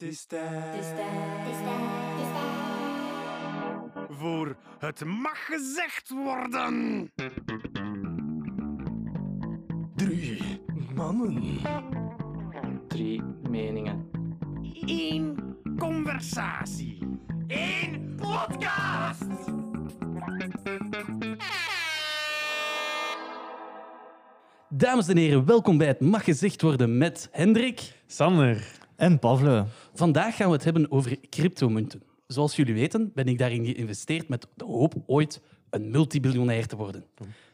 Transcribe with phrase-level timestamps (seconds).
[0.00, 0.98] Het is tijd Het is tijd.
[0.98, 1.80] Het is tijd.
[2.10, 2.32] Het is
[4.06, 4.18] tijd.
[4.18, 7.12] voor het mag gezegd worden.
[9.96, 10.62] Drie
[10.94, 11.58] mannen.
[12.88, 14.10] Drie meningen.
[14.86, 16.98] Eén conversatie.
[17.46, 19.26] Eén podcast.
[24.68, 28.02] Dames en heren, welkom bij het Mag Gezegd Worden met Hendrik.
[28.06, 28.88] Sander.
[29.00, 29.66] En Pavlo.
[29.94, 32.02] Vandaag gaan we het hebben over cryptomunten.
[32.26, 35.40] Zoals jullie weten ben ik daarin geïnvesteerd met de hoop ooit
[35.70, 37.04] een multibiljonair te worden.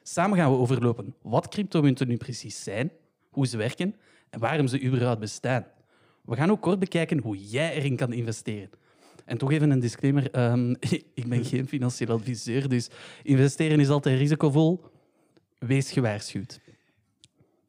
[0.02, 2.90] Samen gaan we overlopen wat cryptomunten nu precies zijn,
[3.30, 3.94] hoe ze werken
[4.30, 5.66] en waarom ze überhaupt bestaan.
[6.24, 8.70] We gaan ook kort bekijken hoe jij erin kan investeren.
[9.24, 10.30] En toch even een disclaimer.
[10.30, 10.70] ehm,
[11.14, 12.88] ik ben geen financieel adviseur, dus
[13.22, 14.84] investeren is altijd risicovol.
[15.58, 16.60] Wees gewaarschuwd.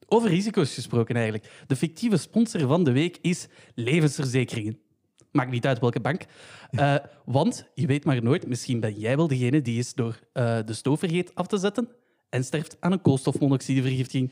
[0.09, 1.63] Over risico's gesproken eigenlijk.
[1.67, 4.80] De fictieve sponsor van de week is levensverzekeringen.
[5.31, 6.25] Maakt niet uit welke bank.
[6.71, 10.59] Eh, want je weet maar nooit, misschien ben jij wel degene die is door eh,
[10.66, 11.02] de stoof
[11.33, 11.89] af te zetten
[12.30, 14.31] en sterft aan een koolstofmonoxidevergiftiging.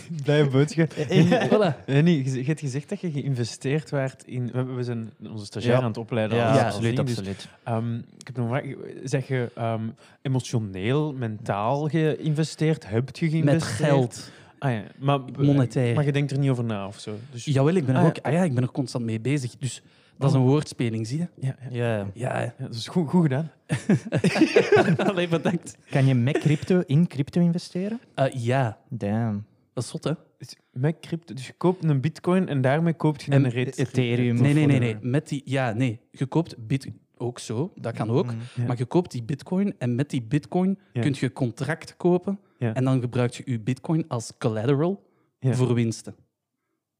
[0.24, 0.92] Blij boodschap.
[1.50, 1.84] Voilà.
[1.86, 4.50] Nee, nee, je je hebt gezegd dat je geïnvesteerd werd in...
[4.52, 5.80] We we zijn onze stagiair Ja.
[5.80, 6.36] aan het opleiden.
[6.36, 7.48] Ja, als- als absoluut, ding, dus, absoluut.
[7.64, 8.60] ehm, ik heb nog.
[9.04, 9.82] Zeg je ehm,
[10.22, 12.88] emotioneel, mentaal geïnvesteerd?
[12.88, 13.88] Heb je Met geïnvesteerd?
[13.90, 14.30] geld.
[14.58, 14.82] Ah, ja.
[14.98, 15.94] maar, Monetair.
[15.94, 17.14] Maar je denkt er niet over na of zo?
[17.32, 18.08] Dus, Jawel, ik ben er Ah, ja.
[18.16, 19.54] ook ah, ja, ik ben er constant mee bezig.
[19.58, 19.82] Dus
[20.18, 21.26] dat is een woordspeling, zie je?
[21.40, 21.86] Ja, ja.
[21.86, 22.06] Ja.
[22.14, 23.50] Ja, Ja, dat is goed, goed gedaan.
[25.08, 25.76] alleen bedankt.
[25.90, 28.00] Kan je met crypto in crypto investeren?
[28.14, 29.44] Eh, ja, Damn.
[29.72, 30.12] Dat is zot, hè?
[30.38, 33.52] Dus met crypto, dus je koopt een bitcoin en daarmee koopt je En een.
[33.52, 34.34] Ethereum.
[34.34, 34.96] Nee, of nee, nee, nee.
[35.00, 36.00] Met die, ja, nee.
[36.10, 38.34] Je koopt bit ook zo, dat kan ook.
[38.56, 38.64] Ja.
[38.66, 41.00] Maar je koopt die bitcoin en met die bitcoin Ja.
[41.00, 42.74] kun je contract kopen Ja.
[42.74, 46.14] en dan gebruik je je bitcoin als collateral voor winsten.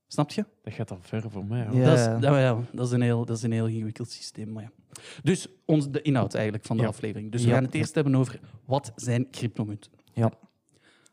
[0.06, 0.44] Snap je?
[0.62, 1.66] Dat gaat al ver voor mij.
[1.66, 1.80] hoor.
[1.84, 4.52] Dat, is, dat, ja, dat, is een heel, dat is een heel ingewikkeld systeem.
[4.52, 4.70] Maar ja.
[5.22, 6.88] Dus ons, de inhoud eigenlijk van de Ja.
[6.88, 7.32] aflevering.
[7.32, 9.90] Dus we gaan het eerst hebben over wat zijn cryptomunten.
[10.12, 10.32] Ja.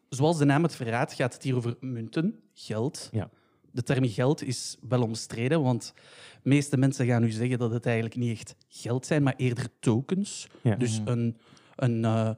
[0.09, 3.09] Zoals de naam het verraadt, gaat het hier over munten, geld.
[3.11, 3.29] Ja.
[3.71, 5.93] De term geld is wel omstreden, want
[6.41, 9.67] de meeste mensen gaan nu zeggen dat het eigenlijk niet echt geld zijn, maar eerder
[9.79, 10.47] tokens.
[10.61, 10.75] Ja.
[10.75, 11.37] Dus een,
[11.75, 12.31] een, eh,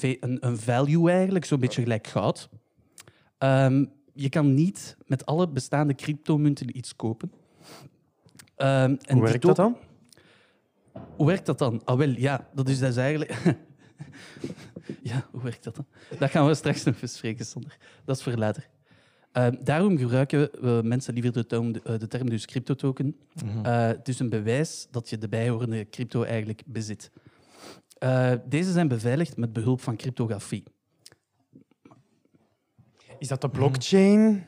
[0.00, 2.48] een, een value eigenlijk, zo'n beetje gelijk goud.
[3.38, 7.32] Ehm, je kan niet met alle bestaande cryptomunten iets kopen.
[8.56, 9.76] Ehm, en Hoe werkt dat dan?
[11.16, 11.80] Hoe werkt dat dan?
[11.84, 13.34] Ah, wel, ja, dat is, dat is eigenlijk...
[15.02, 15.86] ja, hoe werkt dat dan?
[16.18, 17.76] Dat gaan we straks nog bespreken, Sander.
[18.04, 18.68] Dat is voor later.
[19.32, 23.16] Ehm, daarom gebruiken we mensen liever de term, de, de term dus cryptotoken.
[23.62, 27.10] Eh, het is een bewijs dat je de bijhorende crypto eigenlijk bezit.
[27.98, 30.64] Eh, deze zijn beveiligd met behulp van cryptografie.
[33.18, 34.44] Is dat de blockchain?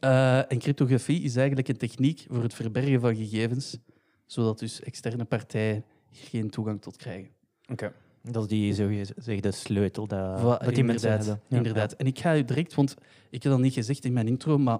[0.00, 3.78] Eh, en cryptografie is eigenlijk een techniek voor het verbergen van gegevens,
[4.26, 7.30] zodat dus externe partijen hier geen toegang tot krijgen.
[7.70, 7.92] Oké.
[8.22, 11.44] Dat is die zogezegde sleutel dat, dat die mensen inderdaad, hebben.
[11.48, 11.56] Ja.
[11.56, 11.92] inderdaad.
[11.92, 12.94] En ik ga u direct, want
[13.30, 14.78] ik heb dat niet gezegd in mijn intro, maar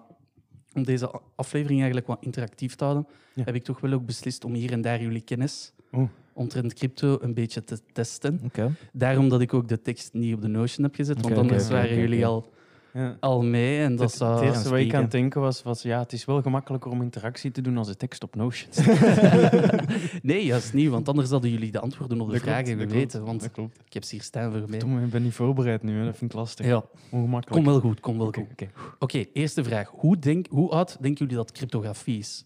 [0.74, 4.54] om deze aflevering eigenlijk wat interactief te houden, heb ik toch wel ook beslist om
[4.54, 6.08] hier en daar jullie kennis Oeh.
[6.32, 8.52] omtrent crypto een beetje te testen.
[8.92, 11.96] Daarom dat ik ook de tekst niet op de Notion heb gezet, want anders waren
[11.96, 12.52] jullie al,
[12.98, 13.16] Ja.
[13.20, 13.80] al mee.
[13.82, 14.34] En dat het, zou...
[14.34, 17.02] het eerste wat ik aan het denken was, was, ja, het is wel gemakkelijker om
[17.02, 18.70] interactie te doen als de tekst op Notion
[20.22, 23.08] nee, juist niet, want anders hadden jullie de antwoorden op de Dat vragen geweten.
[23.10, 23.78] klopt, Want dat klopt.
[23.86, 24.78] ik heb ze hier staan voor mij.
[24.78, 26.04] Tom, ik ben niet voorbereid nu, hè.
[26.04, 26.66] dat vind ik lastig.
[26.66, 27.62] Ja, Ongemakkelijk.
[27.64, 28.66] kom wel goed, kom wel Oké, goed.
[28.98, 29.24] oké.
[29.32, 29.88] Eerste vraag.
[29.96, 32.44] Hoe, denk, hoe oud denken jullie dat cryptografie is?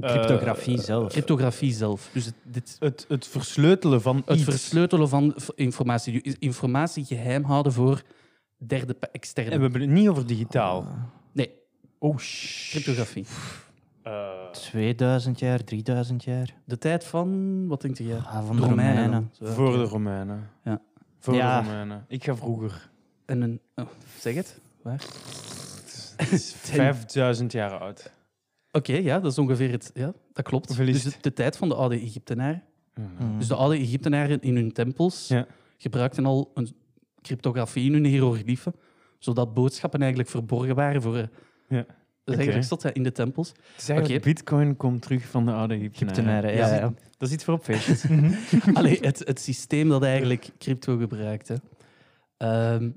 [0.00, 1.12] Cryptografie Eh, zelf.
[1.12, 2.10] Cryptografie zelf.
[2.12, 4.44] Dus het, dit, Het, het versleutelen van het iets.
[4.44, 6.36] versleutelen van informatie.
[6.38, 8.02] Informatie geheim houden voor
[8.58, 9.56] derde pa- En externe.
[9.56, 10.86] we hebben het niet over digitaal.
[11.32, 11.50] Nee,
[11.98, 12.70] Oh, shit.
[12.70, 13.26] cryptografie.
[14.02, 16.54] Eh, 2000 jaar, 3000 jaar.
[16.64, 18.14] De tijd van, wat denk je?
[18.16, 18.94] Ah, van De de Romeinen.
[19.04, 19.30] Romeinen.
[19.32, 20.50] Zo, voor de Romeinen.
[20.64, 20.80] Ja.
[21.18, 21.60] Voor Ja.
[21.60, 22.04] de Romeinen.
[22.08, 22.90] Ik ga vroeger.
[23.24, 23.84] En een, oh,
[24.18, 24.60] zeg het.
[24.82, 25.04] Waar?
[26.16, 28.12] Het is 5000 jaar oud.
[28.72, 29.90] Oké, ja, dat is ongeveer het.
[29.94, 30.76] Ja, dat klopt.
[30.76, 32.62] Dus de, de tijd van de oude Egyptenaren.
[32.94, 33.38] Mhm.
[33.38, 35.46] Dus de oude Egyptenaren in hun tempels Ja.
[35.76, 36.74] gebruikten al een
[37.26, 38.74] cryptografie in hun hieroglyphen,
[39.18, 41.16] zodat boodschappen eigenlijk verborgen waren voor.
[41.16, 41.22] eh,
[41.68, 41.86] Ja.
[42.24, 43.52] Eigenlijk hè, in de tempels.
[43.90, 44.18] Oké.
[44.20, 46.52] bitcoin komt terug van de oude Egyptenaren.
[46.54, 46.68] Ja.
[46.68, 46.74] Ja.
[46.74, 46.94] ja.
[47.18, 48.04] Dat is iets voor op feestjes.
[48.74, 51.48] Allee, het, het systeem dat eigenlijk crypto gebruikt.
[51.48, 51.54] Hè.
[52.36, 52.90] Ehm,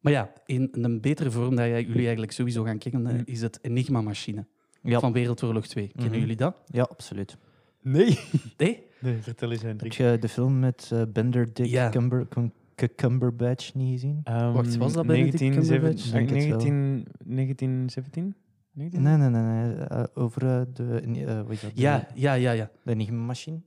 [0.00, 3.22] maar ja, in een betere vorm dat jij- jullie eigenlijk sowieso gaan kennen, Mhm.
[3.24, 4.46] is het Enigma-machine
[4.82, 5.00] Ja.
[5.00, 5.86] van Wereldoorlog 2.
[5.88, 6.20] Kennen Mhm.
[6.20, 6.56] jullie dat?
[6.66, 7.36] ja, absoluut.
[7.82, 8.18] nee.
[8.56, 8.82] Nee?
[9.00, 9.92] Nee, vertel eens, Heb Hendrik.
[9.92, 11.88] je de film met eh, Benedict Ja.
[11.88, 12.52] Cumber, Cum-
[12.88, 14.20] Cumberbatch niet gezien?
[14.24, 16.10] Ehm, Wacht, was dat Benedict 1917 Cumberbatch?
[16.10, 16.72] Denk het wel.
[16.72, 18.34] 19, 1917?
[18.72, 19.42] Nee, Nee, nee, nee.
[19.42, 19.74] nee.
[19.74, 21.70] eh, over eh, de, eh, hoe heet dat?
[21.74, 22.70] Ja, ja, ja, ja.
[22.84, 23.60] de enigma-machine.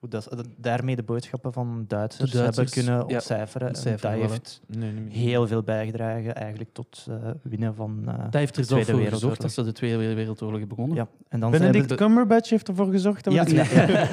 [0.00, 3.68] Hoe dat, dat daarmee de boodschappen van Duitsers, De Duitsers, hebben kunnen ja, ontcijferen.
[3.68, 8.02] En ontcijferen, dat heeft Nee, heel veel bijgedragen eigenlijk tot eh, winnen van...
[8.06, 9.38] eh, Dat heeft er zelf Tweede voor gezorgd Wereldoorlog.
[9.38, 10.96] dat ze de Tweede Wereldoorlog hebben begonnen.
[10.96, 11.08] ja.
[11.28, 14.08] En dan Benedict we- Cumberbatch heeft ervoor gezorgd dat we Ja, ja, ja.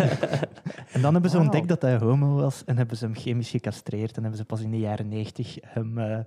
[0.91, 4.15] en dan hebben ze ontdekt dat hij homo was en hebben ze hem chemisch gecastreerd
[4.15, 6.19] en hebben ze pas in de jaren negentig hem eh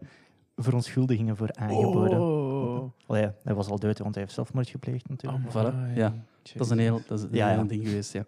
[0.56, 2.20] verontschuldigingen voor aangeboden.
[2.20, 2.90] Oh.
[3.18, 5.42] Ja, hij was al dood, want hij heeft zelfmoord gepleegd natuurlijk.
[5.52, 6.14] Voilà, ja.
[6.54, 7.64] Dat is een heel, dat is een Ja, heel ja.
[7.64, 8.24] ding geweest, ja.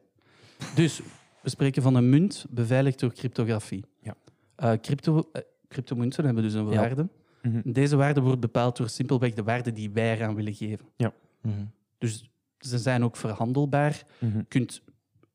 [0.74, 1.00] Dus,
[1.42, 3.84] we spreken van een munt beveiligd door cryptografie.
[4.00, 4.14] Ja.
[4.56, 6.76] Eh, crypto, eh, cryptomunten hebben dus een Ja.
[6.76, 7.08] waarde.
[7.42, 7.72] Mhm.
[7.72, 10.86] Deze waarde wordt bepaald door simpelweg de waarde die wij eraan willen geven.
[10.96, 11.54] Mhm.
[11.98, 14.02] Dus ze zijn ook verhandelbaar.
[14.18, 14.36] Mhm.
[14.38, 14.82] Je kunt,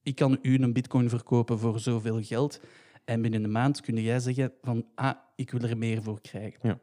[0.04, 2.60] ik kan u een bitcoin verkopen voor zoveel geld.
[3.06, 6.80] En binnen een maand kun jij zeggen van, ah, ik wil er meer voor krijgen.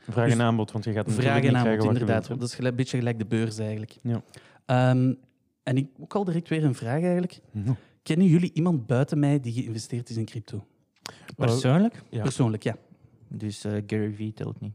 [0.00, 2.26] Vraag Dus en aanbod, want je gaat Vraag niet en aanbod, krijgen inderdaad.
[2.26, 3.96] wilt, Dat is een beetje gelijk de beurs eigenlijk.
[4.02, 4.22] Ja.
[4.66, 5.14] Ehm,
[5.62, 7.40] en ik ook al direct weer een vraag eigenlijk.
[7.52, 7.72] hè.
[8.04, 10.66] Kennen jullie iemand buiten mij die geïnvesteerd is in crypto?
[11.36, 12.02] Persoonlijk?
[12.10, 12.22] Ja.
[12.22, 12.76] Persoonlijk, ja.
[13.28, 14.72] Dus eh, Gary Vee telt niet.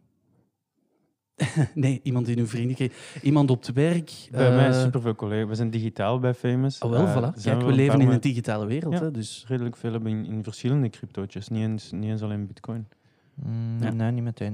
[1.76, 2.90] Nee, iemand in uw vrienden.
[3.22, 4.28] Iemand op het werk.
[4.32, 5.48] Bij mij eh, superveel collega's.
[5.50, 6.80] We zijn digitaal bij Famous.
[6.80, 7.42] Oh, wel, Eh, voilà.
[7.44, 8.94] Kijk, we leven in een digitale wereld.
[8.94, 9.00] Ja.
[9.02, 11.48] Hè, dus redelijk veel hebben in, in verschillende cryptootjes.
[11.48, 12.88] Niet eens, niet eens alleen bitcoin.
[13.34, 13.92] Mm, Ja.
[13.92, 14.54] Nee, niet meteen.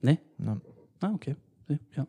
[0.00, 0.18] nee.
[0.36, 0.58] Nee?
[0.98, 1.36] Ah, oké.
[1.66, 2.06] Ja, Ja.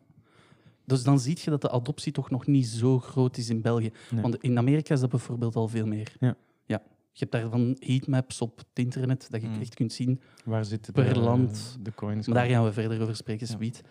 [0.84, 3.92] Dus dan zie je dat de adoptie toch nog niet zo groot is in België.
[4.10, 4.22] Nee.
[4.22, 6.12] Want in Amerika is dat bijvoorbeeld al veel meer.
[6.20, 6.36] Ja.
[6.66, 6.82] ja.
[7.12, 9.60] Je hebt daarvan heatmaps op het internet, dat je Mm.
[9.60, 10.20] echt kunt zien.
[10.44, 11.76] Waar zitten Per de, land.
[11.80, 12.26] de coins?
[12.26, 13.54] Maar daar gaan we verder over spreken, Ja.
[13.54, 13.82] sweet.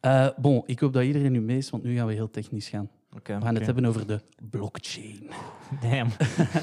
[0.00, 2.68] Eh, bon, ik hoop dat iedereen nu mee is, want nu gaan we heel technisch
[2.68, 2.90] gaan.
[3.16, 3.34] Oké.
[3.38, 4.20] We gaan het hebben over de
[4.50, 5.30] blockchain.
[5.82, 6.10] Damn.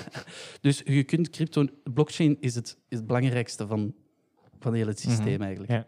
[0.61, 1.65] Dus je kunt crypto...
[1.93, 3.93] Blockchain is het, is het belangrijkste van,
[4.59, 5.71] van heel het systeem eigenlijk.
[5.71, 5.85] Ja.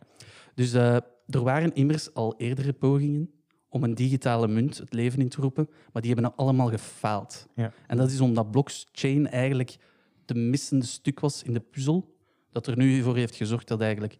[0.55, 0.95] Dus eh,
[1.27, 3.29] er waren immers al eerdere pogingen
[3.75, 7.47] om een digitale munt het leven in te roepen, maar die hebben allemaal gefaald.
[7.55, 7.73] Ja.
[7.87, 9.75] En dat is omdat blockchain eigenlijk
[10.25, 12.15] de missende stuk was in de puzzel,
[12.51, 14.17] dat er nu voor heeft gezorgd dat eigenlijk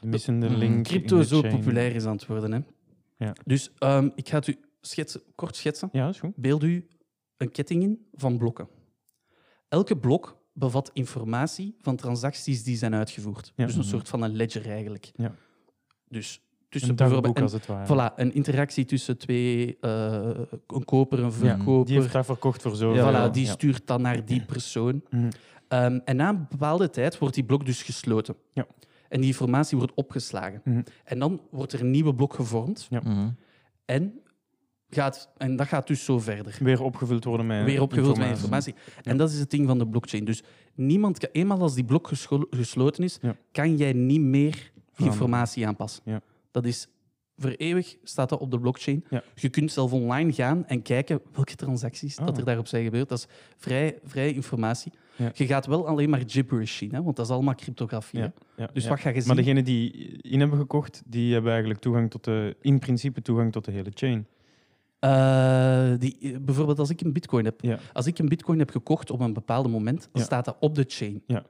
[0.00, 0.84] De missende Mm, link.
[0.86, 1.56] crypto in de zo chain.
[1.58, 2.52] populair is aan het worden.
[2.52, 2.60] Hè.
[3.26, 3.32] Ja.
[3.44, 5.88] Dus ehm, ik ga het u schetsen, kort schetsen.
[5.92, 6.36] Ja, is goed.
[6.36, 6.86] Beeld u
[7.36, 8.68] een ketting in van blokken.
[9.68, 13.52] Elke blok bevat informatie van transacties die zijn uitgevoerd.
[13.56, 13.64] Ja.
[13.66, 13.88] Dus een Mhm.
[13.90, 15.10] soort van een ledger eigenlijk.
[15.14, 15.34] Ja.
[16.08, 16.40] Dus
[16.72, 17.86] tussen Een bijvoorbeeld een, als het ware.
[18.10, 20.30] voilà, een interactie tussen twee, eh,
[20.66, 21.86] een koper, een Ja, verkoper.
[21.86, 22.94] Die heeft dat verkocht voor zo.
[22.94, 23.50] Ja, voilà, die ja.
[23.52, 25.02] stuurt dan naar die persoon.
[25.10, 25.30] Mhm.
[25.68, 28.34] Ehm, en na een bepaalde tijd wordt die blok dus gesloten.
[28.52, 28.66] Ja.
[29.08, 30.60] En die informatie wordt opgeslagen.
[30.64, 30.82] Mhm.
[31.04, 32.88] En dan wordt er een nieuwe blok gevormd.
[32.90, 33.28] Mhm.
[33.84, 34.20] En,
[34.90, 36.56] gaat, en dat gaat dus zo verder.
[36.60, 38.74] Weer opgevuld worden met Weer opgevuld met informatie.
[39.02, 40.24] En dat is het ding van de blockchain.
[40.24, 40.42] Dus
[40.74, 42.10] niemand kan, eenmaal als die blok
[42.50, 43.36] gesloten is, Ja.
[43.52, 46.02] kan jij niet meer informatie aanpassen.
[46.06, 46.20] Ja.
[46.52, 46.88] Dat is
[47.36, 49.04] voor eeuwig staat dat op de blockchain.
[49.10, 49.22] Ja.
[49.34, 52.38] Je kunt zelf online gaan en kijken welke transacties dat Ah.
[52.38, 53.08] er daarop zijn gebeurd.
[53.08, 53.26] Dat is
[53.56, 54.92] vrij, vrij informatie.
[55.16, 55.30] Ja.
[55.34, 58.20] Je gaat wel alleen maar gibberish zien, hè, want dat is allemaal cryptografie.
[58.56, 59.26] Ja, Dus wat ga je zien?
[59.26, 63.52] Maar degenen die in hebben gekocht, die hebben eigenlijk toegang tot de, in principe toegang
[63.52, 64.26] tot de hele chain.
[64.98, 67.80] Eh, die, bijvoorbeeld als ik een bitcoin heb.
[67.92, 70.84] Als ik een bitcoin heb gekocht op een bepaald moment, dan staat dat op de
[70.88, 71.22] chain.
[71.26, 71.44] Ja.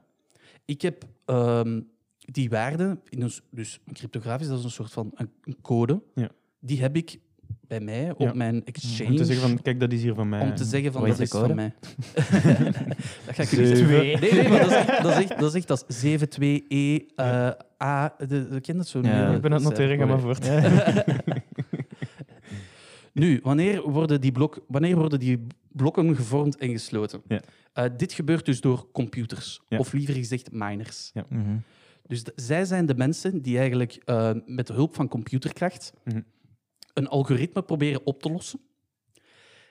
[0.64, 1.80] Ik heb ehm,
[2.24, 6.30] die waarde, in dus een cryptografisch, dat is een soort van een, een code, Ja.
[6.60, 7.18] die heb ik
[7.66, 8.32] bij mij op Ja.
[8.34, 9.10] mijn exchange.
[9.10, 10.40] Om te zeggen van, kijk, dat is hier van mij.
[10.40, 11.74] om te zeggen van dat is de van mij.
[13.26, 14.20] dat ga ik je niet zeggen.
[14.20, 17.06] Nee, nee, maar dat is echt, dat is echt, dat is, echt, dat is 72E
[17.14, 17.50] eh,
[17.82, 18.14] A.
[18.18, 19.00] De, de, ken dat zo?
[19.02, 20.48] Ja, nu, Ik ben aan het noteren, ga maar voort.
[23.12, 27.22] Nu, wanneer worden die, blok, wanneer worden die blokken gevormd en gesloten?
[27.28, 27.40] Ja.
[27.72, 29.78] Eh, dit gebeurt dus door computers, Ja.
[29.78, 31.12] of liever gezegd miners.
[31.28, 31.56] Mhm.
[32.12, 36.20] Dus zij zijn de mensen die eigenlijk eh, met de hulp van computerkracht Mhm.
[36.94, 38.60] een algoritme proberen op te lossen.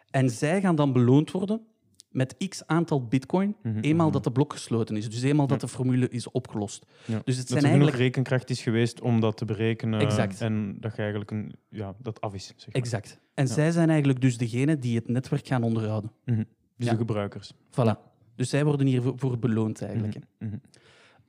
[0.10, 1.62] En zij gaan dan beloond worden
[2.10, 4.13] met x aantal bitcoin, Mhm, eenmaal mhm.
[4.13, 5.10] dat de blok gesloten is.
[5.10, 6.86] Dus eenmaal dat de formule is opgelost.
[7.05, 7.21] Ja.
[7.24, 7.98] Dus het Dat zijn er eigenlijk...
[7.98, 10.00] rekenkracht is geweest om dat te berekenen.
[10.00, 10.41] Exact.
[10.41, 12.45] En dat je eigenlijk een, ja, dat af is.
[12.45, 12.75] Zeg maar.
[12.81, 13.19] Exact.
[13.33, 13.53] En Ja.
[13.53, 16.12] zij zijn eigenlijk dus degene die het netwerk gaan onderhouden.
[16.25, 17.53] Dus de gebruikers.
[17.53, 18.10] Voilà.
[18.36, 20.15] Dus zij worden hiervoor voor beloond eigenlijk.
[20.39, 20.55] Mhm.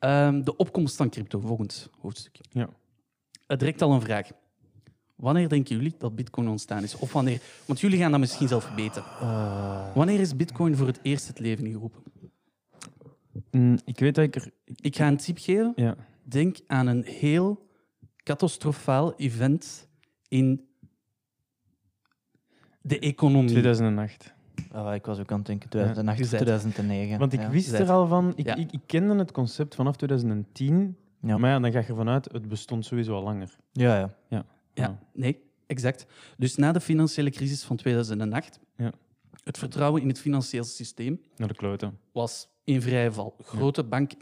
[0.03, 2.39] Ehm, de opkomst van crypto, volgend hoofdstuk.
[2.51, 2.69] Ja.
[3.47, 4.29] Het direct al een vraag.
[5.15, 6.97] Wanneer denken jullie dat Bitcoin ontstaan is?
[6.97, 7.41] Of wanneer?
[7.67, 9.03] Want jullie gaan dat misschien zelf weten.
[9.21, 12.03] Eh, Wanneer is Bitcoin voor het eerst het leven ingeroepen?
[13.51, 14.51] Mm, ik weet dat ik er...
[14.65, 15.73] Ik ga een tip geven.
[15.77, 15.97] Ja.
[16.23, 17.67] Denk aan een heel
[18.17, 19.89] catastrofaal event
[20.29, 20.69] in
[22.81, 23.51] de economie.
[23.51, 24.35] 2008.
[24.73, 26.51] Ah, ik was ook aan het denken 2008 je of zei het.
[26.51, 27.19] 2009.
[27.19, 27.51] Want ik ja.
[27.51, 28.33] wist er al van...
[28.37, 28.55] Ik, Ja.
[28.55, 30.97] ik, ik kende het concept vanaf 2010.
[31.21, 31.39] Ja.
[31.39, 33.57] Maar ja, dan ga je ervan uit, het bestond sowieso al langer.
[33.73, 34.15] Ja, ja.
[34.29, 34.45] Ja.
[34.75, 36.07] Ja, nee, Exact.
[36.37, 38.93] Dus na de financiële crisis van 2008, Ja.
[39.45, 41.99] het vertrouwen in het financieel systeem Naar de kloten.
[42.13, 43.37] was in vrije val.
[43.43, 44.13] Grote, bank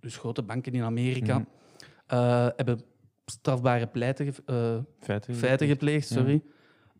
[0.00, 1.46] dus grote banken in Amerika Mhm.
[2.06, 2.80] eh, hebben
[3.26, 5.34] strafbare pleiten, ge- eh, Feiten.
[5.34, 6.16] feiten gepleegd, Ja.
[6.16, 6.42] sorry.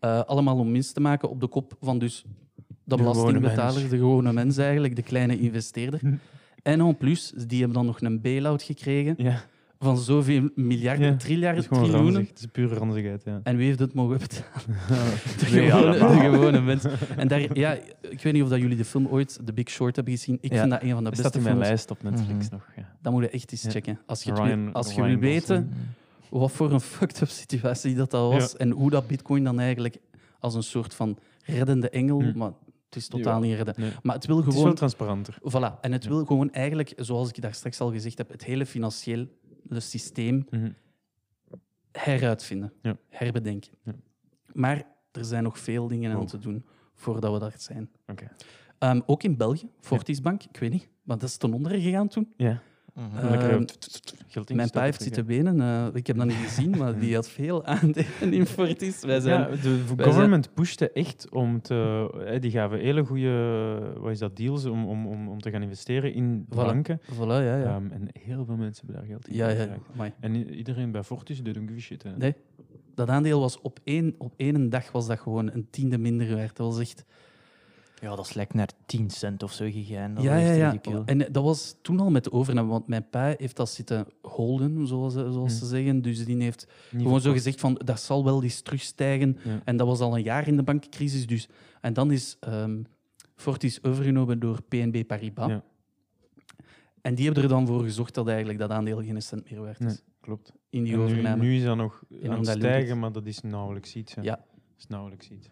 [0.01, 2.25] Eh, allemaal om winst te maken op de kop van dus
[2.89, 6.01] de belastingbetaler, de gewone mens eigenlijk, de kleine investeerder.
[6.63, 9.45] En en plus, die hebben dan nog een bail-out gekregen Ja,
[9.79, 12.01] van zoveel miljarden, Ja, dat triljarden, triljoenen.
[12.03, 12.29] ranzig.
[12.29, 13.41] Het is pure ranzigheid, ja.
[13.43, 14.45] En wie heeft het mogen betalen?
[15.39, 16.85] De gewone, de gewone mens.
[17.17, 19.97] En daar, ja, ik weet niet of dat jullie de film ooit, The Big Short,
[19.97, 20.39] hebben gezien.
[20.41, 20.59] Ik Ja.
[20.59, 21.69] vind dat een van de Dat beste staat in mijn films.
[21.69, 22.55] lijst op Netflix Mhm.
[22.55, 22.67] nog.
[22.77, 22.95] Ja.
[23.03, 23.71] Dat moet je echt eens Ja.
[23.71, 23.99] checken.
[24.07, 25.73] Als je, Ryan- wil- als je wil weten
[26.31, 29.97] wat voor een fucked-up situatie dat, dat was en hoe dat bitcoin dan eigenlijk
[30.41, 32.39] als een soort van reddende engel, Hm.
[32.39, 32.51] maar
[32.89, 33.75] het is totaal niet redden.
[33.79, 33.93] Nee.
[34.03, 34.77] Maar het wil Het is wel gewoon...
[34.77, 35.35] transparanter.
[35.41, 35.81] Voilà.
[35.81, 39.29] En het wil gewoon eigenlijk, zoals ik daar straks al gezegd heb, het hele financiële
[39.71, 40.71] systeem Mhm.
[41.93, 42.73] heruitvinden,
[43.09, 43.73] herbedenken.
[44.53, 46.29] Maar er zijn nog veel dingen aan Wow.
[46.29, 46.65] te doen
[46.95, 47.91] voordat we daar zijn.
[48.79, 52.33] Ehm, ook in België, Fortisbank, ik weet niet, maar dat is ten onder gegaan toen.
[52.37, 52.63] Ja.
[52.99, 53.65] Ehm, Lekker
[54.55, 57.65] mijn pa heeft zitten wenen, eh, ik heb dat niet gezien, maar die had veel
[57.65, 59.01] aandelen in Fortis.
[59.01, 62.09] Wij zijn, Ja, de wij government pushte echt om te...
[62.27, 65.63] eh, Die gaven hele goede wat is dat, deals om, om, om, om te gaan
[65.63, 66.55] investeren in Voilà.
[66.55, 67.01] banken.
[67.15, 67.63] Voilà, ja, ja.
[67.65, 70.13] Ehm, en heel veel mensen hebben daar geld in ja, ja.
[70.21, 72.03] En iedereen bij Fortis doet een shit.
[72.03, 72.17] Hè.
[72.17, 72.35] Nee,
[72.95, 76.57] dat aandeel was op één, op één dag was dat gewoon een tiende minder waard.
[76.57, 77.05] Dat was echt...
[78.01, 80.15] Ja, dat is lekker naar 10 cent of zo gegaan.
[80.15, 80.81] Dat ja, ja, ja.
[81.05, 84.07] En eh, dat was toen al met de overname, want mijn pa heeft dat zitten
[84.23, 85.59] holden, zoals, ze- zoals Hm.
[85.59, 86.03] ze zeggen.
[86.03, 89.39] Dus die heeft Niet gewoon zo gezegd van, dat zal wel eens terugstijgen.
[89.45, 89.61] Ja.
[89.65, 91.27] En dat was al een jaar in de bankencrisis.
[91.27, 91.49] Dus.
[91.81, 92.83] En dan is ehm,
[93.37, 95.49] Fortis overgenomen door PNB Paribas.
[95.51, 95.63] Ja.
[97.03, 99.79] En die hebben er dan voor gezorgd dat eigenlijk dat aandeel geen cent meer is.
[99.79, 100.53] Nee, klopt.
[100.71, 101.43] In die En nu, overname.
[101.43, 104.15] nu is dat nog In aan het stijgen, maar dat is nauwelijks iets.
[104.15, 104.23] Hè.
[104.23, 104.37] Ja.
[104.37, 105.49] Dat is nauwelijks iets.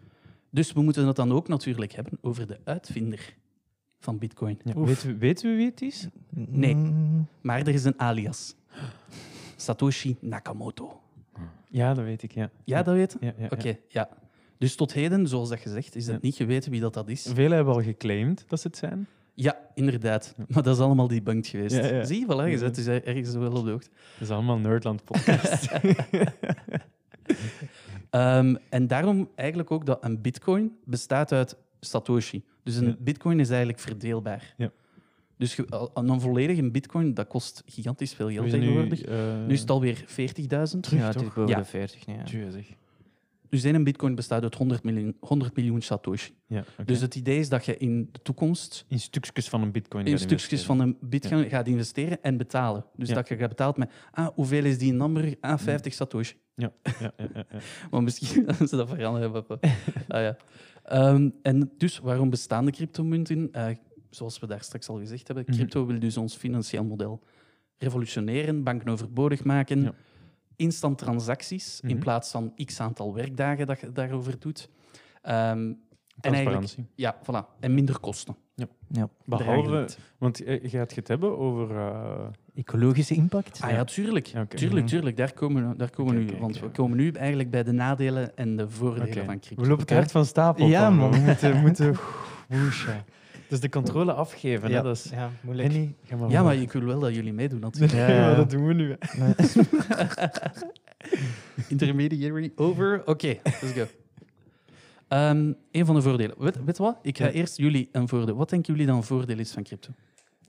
[0.49, 3.35] Dus we moeten het dan ook natuurlijk hebben over de uitvinder
[3.99, 4.59] van bitcoin.
[4.63, 4.73] Ja.
[4.75, 4.87] Oef.
[4.87, 6.07] Weten we, weten we wie het is?
[6.29, 6.75] Nee.
[6.75, 8.55] Mm, Maar er is een alias.
[9.55, 11.01] Satoshi Nakamoto.
[11.69, 12.49] Ja, dat weet ik, ja.
[12.63, 13.25] Ja, dat weet je?
[13.25, 13.47] Ja, ja, ja.
[13.49, 14.09] Oké, ja.
[14.57, 16.19] Dus tot heden, zoals dat gezegd, is het Ja.
[16.21, 17.29] niet geweten wie dat, dat is.
[17.33, 19.07] Velen hebben al geclaimd dat ze het zijn.
[19.33, 20.35] Ja, inderdaad.
[20.47, 21.75] Maar dat is allemaal debunked geweest.
[21.75, 22.03] Ja, ja.
[22.03, 23.89] Zie je, voilà, je zet dus ergens wel op de hoogte.
[24.13, 25.67] Dat is allemaal Nerdland podcast.
[28.09, 32.43] Ehm, en daarom eigenlijk ook dat een bitcoin bestaat uit Satoshi.
[32.63, 32.95] Dus een Ja.
[32.99, 34.53] bitcoin is eigenlijk verdeelbaar.
[34.57, 34.71] Ja.
[35.37, 39.05] Dus ge- al- een volledige bitcoin, dat kost gigantisch veel geld tegenwoordig.
[39.05, 40.83] Nu, eh, Nu is het alweer 40.000.
[40.83, 41.33] Terug, ja, het is toch?
[41.33, 41.57] boven Ja.
[41.57, 42.05] de 40.
[42.05, 42.23] Nee, ja.
[43.49, 46.31] Dus één bitcoin bestaat uit 100 miljoen, 100 miljoen Satoshi.
[46.47, 46.63] Ja.
[46.85, 50.17] Dus het idee is dat je in de toekomst in stukjes van een bitcoin in
[50.17, 50.65] stukjes investeren.
[50.77, 52.85] van een bitcoin gaat investeren en betalen.
[52.95, 53.15] Dus Ja.
[53.15, 55.35] dat je gaat betaald met, ah, hoeveel is die nummer?
[55.39, 56.35] Ah, 50 Satoshi.
[56.55, 57.45] Ja, ja, ja.
[57.91, 59.59] Maar misschien dat ze dat veranderen hebben.
[60.07, 60.37] ah, ja.
[60.83, 63.49] Ehm, en dus, waarom bestaan de cryptomunten?
[63.51, 63.67] Eh,
[64.09, 65.55] zoals we daar straks al gezegd hebben, Mhm.
[65.55, 67.23] crypto wil dus ons financieel model
[67.77, 69.93] revolutioneren, banken overbodig maken, Ja.
[70.57, 71.99] Instant transacties in Mhm.
[71.99, 74.69] plaats van x aantal werkdagen dat je daarover doet.
[75.21, 76.85] Ehm, en eigenlijk, Transparantie.
[76.95, 77.59] ja, voilà.
[77.59, 78.35] En minder kosten.
[78.55, 78.65] Ja.
[78.87, 79.87] Daar Behalve,
[80.17, 81.77] want eh, je gaat het hebben over...
[81.77, 83.59] eh, Ecologische impact?
[83.61, 84.25] Ah ja, tuurlijk.
[84.25, 84.45] Ja.
[84.45, 84.85] Tuurlijk, Mhm.
[84.95, 85.17] tuurlijk.
[85.17, 86.37] Daar komen we, daar komen nu.
[86.39, 89.61] want we komen nu eigenlijk bij de nadelen en de voordelen van crypto.
[89.63, 90.67] We lopen het hard van stapel.
[90.67, 91.11] Ja, man.
[91.11, 91.61] We moeten...
[91.61, 91.95] moeten
[92.49, 93.03] woesha.
[93.49, 95.09] Dus de controle afgeven, hè, dat is...
[95.11, 95.71] ja, moeilijk.
[95.71, 97.93] Henny, maar Ja, maar ik wil wel dat jullie meedoen natuurlijk.
[97.93, 98.35] Ja, ja.
[98.35, 98.95] dat doen we nu.
[101.69, 103.01] Intermediary over.
[103.05, 103.85] Oké, let's go.
[105.07, 106.35] Ehm, een van de voordelen.
[106.39, 106.97] Weet, weet wat?
[107.01, 107.31] Ik ga Ja.
[107.31, 108.35] eerst jullie een voordeel.
[108.35, 109.89] Wat denken jullie dan een voordeel is van crypto?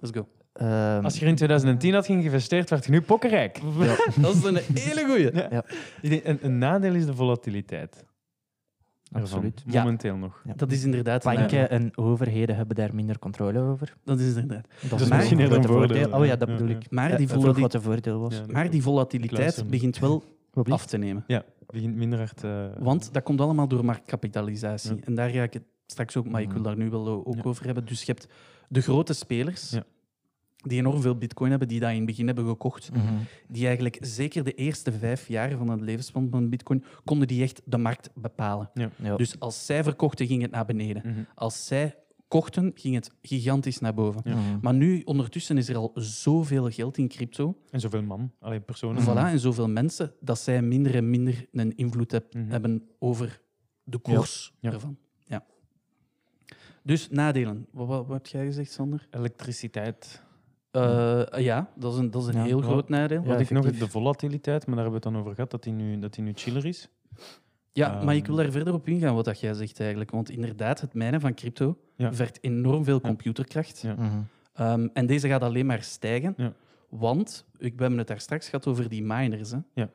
[0.00, 0.28] Let's go.
[0.52, 3.60] Ehm, Als je er in 2010 had geïnvesteerd, werd je nu pokkerrijk.
[4.22, 5.34] Dat is een hele goeie.
[5.34, 5.64] Ja.
[6.02, 8.04] Een, een nadeel is de volatiliteit.
[9.12, 9.22] Ervan.
[9.22, 9.62] Absoluut.
[9.66, 9.82] Ja.
[9.82, 10.40] Momenteel nog.
[10.44, 10.52] Ja.
[10.56, 11.22] Dat is inderdaad.
[11.24, 13.94] Banken en overheden hebben daar minder controle over.
[14.04, 14.66] Dat is inderdaad.
[14.90, 16.76] Dat is een misschien een voordeel, Oh ja, dat Ja, bedoel ja.
[16.76, 16.90] ik.
[16.90, 18.34] Maar die volati- grote voordeel was.
[18.36, 18.42] Ja.
[18.52, 20.22] Maar die volatiliteit begint wel
[20.52, 21.24] Wat af te nemen.
[21.26, 22.44] Ja, begint minder hard...
[22.44, 24.94] eh, Want dat komt allemaal door marktkapitalisatie.
[24.96, 25.02] Ja.
[25.04, 26.68] En daar ga ik het straks ook, maar ik wil Mhm.
[26.68, 27.42] daar nu wel ook Ja.
[27.44, 27.84] over hebben.
[27.84, 28.28] Dus je hebt
[28.68, 29.82] de grote spelers Ja.
[30.68, 32.90] Die enorm veel bitcoin hebben, die dat in het begin hebben gekocht.
[32.92, 33.14] Mhm.
[33.48, 37.60] Die eigenlijk zeker de eerste vijf jaar van het levensspan van bitcoin konden die echt
[37.64, 38.70] de markt bepalen.
[38.74, 39.16] Ja.
[39.16, 41.02] Dus als zij verkochten, ging het naar beneden.
[41.04, 41.20] mhm.
[41.34, 41.96] Als zij
[42.28, 44.20] kochten, ging het gigantisch naar boven.
[44.24, 44.34] Ja.
[44.36, 44.58] Mhm.
[44.62, 47.56] Maar nu, ondertussen, is er al zoveel geld in crypto.
[47.70, 49.02] En zoveel man, alleen personen.
[49.02, 53.40] Voilà, en zoveel mensen, dat zij minder en minder een invloed heb- hebben over
[53.84, 54.72] de koers Ja.
[54.72, 54.96] ervan.
[55.26, 55.44] Ja.
[56.82, 57.66] Dus nadelen.
[57.70, 59.06] Wat, wat, wat heb jij gezegd, Sander?
[59.10, 60.22] Elektriciteit.
[60.70, 62.44] Eh, ja, dat is een, dat is een Ja.
[62.44, 63.20] heel groot nadeel.
[63.22, 65.62] Ja, Wat ik nog de volatiliteit, maar daar hebben we het dan over gehad, dat
[65.62, 66.88] die nu, dat die nu chiller is.
[67.72, 70.10] Ja, maar ik wil Ehm, daar verder op ingaan wat dat jij zegt eigenlijk.
[70.10, 72.12] Want inderdaad, het mijnen van crypto Ja.
[72.14, 73.80] vergt enorm veel computerkracht.
[73.80, 73.94] Ja.
[73.94, 74.18] Mhm.
[74.54, 76.34] Ehm, en deze gaat alleen maar stijgen.
[76.36, 76.52] Ja.
[76.88, 79.50] Want, ik we hebben het daar straks gehad over die miners.
[79.50, 79.58] Hè.
[79.74, 79.90] Ja.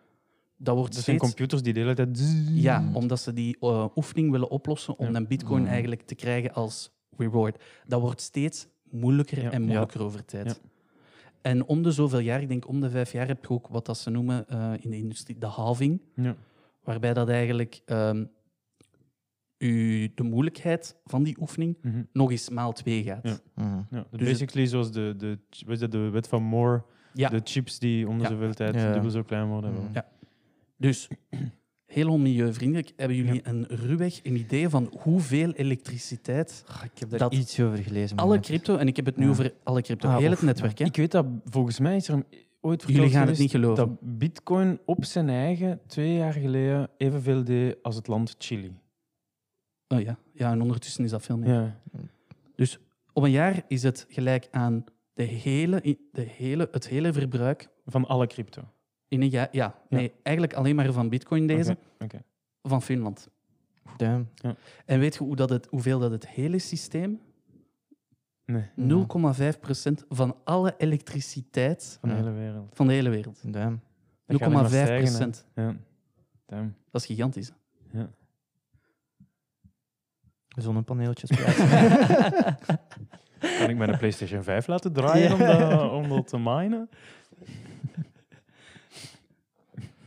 [0.57, 2.43] Dat wordt Dat zijn computers die de hele tijd...
[2.51, 5.13] Ja, omdat ze die eh, oefening willen oplossen om Ja.
[5.15, 5.71] een bitcoin Mhm.
[5.71, 7.63] eigenlijk te krijgen als reward.
[7.87, 9.51] Dat wordt steeds moeilijker Ja.
[9.51, 10.45] en moeilijker over tijd.
[10.63, 10.69] Ja.
[11.41, 13.85] En om de zoveel jaar, ik denk om de vijf jaar, heb je ook wat
[13.85, 16.01] dat ze noemen eh, in de industrie de halving.
[16.15, 16.35] Ja.
[16.83, 18.25] Waarbij dat eigenlijk ehm,
[19.57, 22.03] u de moeilijkheid van die oefening Mhm.
[22.13, 23.23] nog eens maal twee gaat.
[23.55, 23.85] Ja.
[23.89, 26.83] Ja, Dus- basically zoals de, de, wat is dat, de wet van Moore,
[27.13, 27.29] Ja.
[27.29, 28.29] de chips die om de Ja.
[28.29, 28.91] zoveel tijd Ja.
[28.93, 29.73] dubbel zo klein worden.
[29.73, 29.93] Mhm.
[29.93, 30.05] Ja.
[30.77, 31.07] Dus
[31.93, 32.91] heel onmilieuvriendelijk.
[32.95, 37.59] Hebben jullie een ruwweg een idee van hoeveel elektriciteit Ah, Ik heb daar Dat- iets
[37.59, 38.17] over gelezen.
[38.17, 40.85] alle crypto, en ik heb het nu over alle crypto, Ah, heel het netwerk, hè?
[40.85, 42.13] Ik weet dat, volgens mij is er
[42.61, 43.75] ooit verteld Jullie gaan het niet geloven.
[43.87, 48.73] dat bitcoin op zijn eigen twee jaar geleden evenveel deed als het land Chili.
[49.87, 50.17] Oh ja.
[50.33, 51.53] ja, en ondertussen is dat veel meer.
[51.53, 51.79] Ja.
[52.55, 52.79] Dus
[53.13, 54.83] op een jaar is het gelijk aan
[55.13, 58.61] de hele, de hele, het hele verbruik Van alle crypto.
[59.13, 59.47] In een jaar.
[59.51, 61.77] Ja, nee, eigenlijk alleen maar van Bitcoin deze,
[62.61, 63.29] van Finland.
[63.97, 64.29] Damn.
[64.85, 67.19] En weet je hoe dat het, hoeveel dat het hele systeem?
[68.45, 72.21] Nee, 0,5% van alle elektriciteit van de Ja.
[72.21, 72.69] hele wereld.
[72.75, 73.41] van de hele wereld.
[73.45, 73.49] 0,5%.
[73.49, 73.81] Damn.
[74.25, 75.61] Dat gaat alleen maar stijgen, hè.
[75.63, 75.75] Ja.
[76.45, 76.75] Damn.
[76.91, 77.51] Dat is gigantisch.
[77.91, 77.99] hè?
[77.99, 78.09] Ja.
[80.47, 81.69] Zonnepaneeltjes plaatsen.
[83.59, 86.89] Kan ik mijn PlayStation 5 laten draaien om, dat, om dat te minen?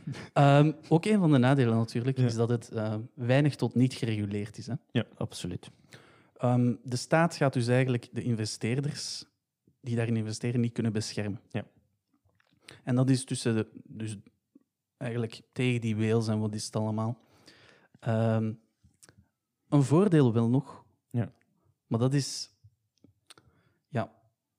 [0.33, 2.25] Ehm, ook een van de nadelen natuurlijk Ja.
[2.25, 4.67] is dat het eh, weinig tot niet gereguleerd is.
[4.67, 5.01] Hè?
[5.17, 5.69] Absoluut.
[6.37, 9.25] Ehm, de staat gaat dus eigenlijk de investeerders
[9.81, 11.39] die daarin investeren niet kunnen beschermen.
[11.51, 11.65] Ja.
[12.83, 14.17] En dat is tussen de, dus
[14.97, 17.17] eigenlijk tegen die whales en wat is het allemaal.
[17.99, 18.53] Ehm,
[19.69, 21.31] een voordeel wel nog, Ja.
[21.87, 22.49] maar dat is
[23.89, 24.11] ja,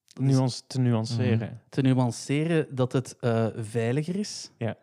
[0.06, 1.62] dat is Nuance, te nuanceren.
[1.68, 4.50] te nuanceren dat het eh, veiliger is.
[4.58, 4.76] Ja.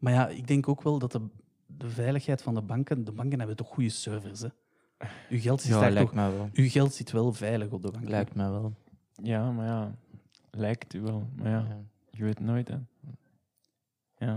[0.00, 1.20] Maar ja, ik denk ook wel dat de,
[1.66, 4.40] de veiligheid van de banken, de banken hebben toch goede servers.
[4.40, 4.48] Hè?
[5.30, 6.50] Uw geld zit Ja, daar lijkt toch, wel.
[6.52, 8.08] uw geld zit wel veilig op de bank.
[8.08, 8.72] Lijkt mij wel.
[9.22, 9.94] Ja, maar ja,
[10.50, 11.26] lijkt u wel.
[11.36, 11.76] Maar ja, Ja.
[12.10, 12.76] je weet nooit, hè.
[14.16, 14.34] Ja.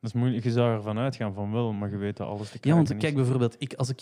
[0.00, 0.44] Dat is moeilijk.
[0.44, 3.02] Je zou ervan uitgaan van wel, maar je weet dat alles te Ja, want kijk
[3.02, 3.12] is.
[3.14, 4.00] bijvoorbeeld, ik, als ik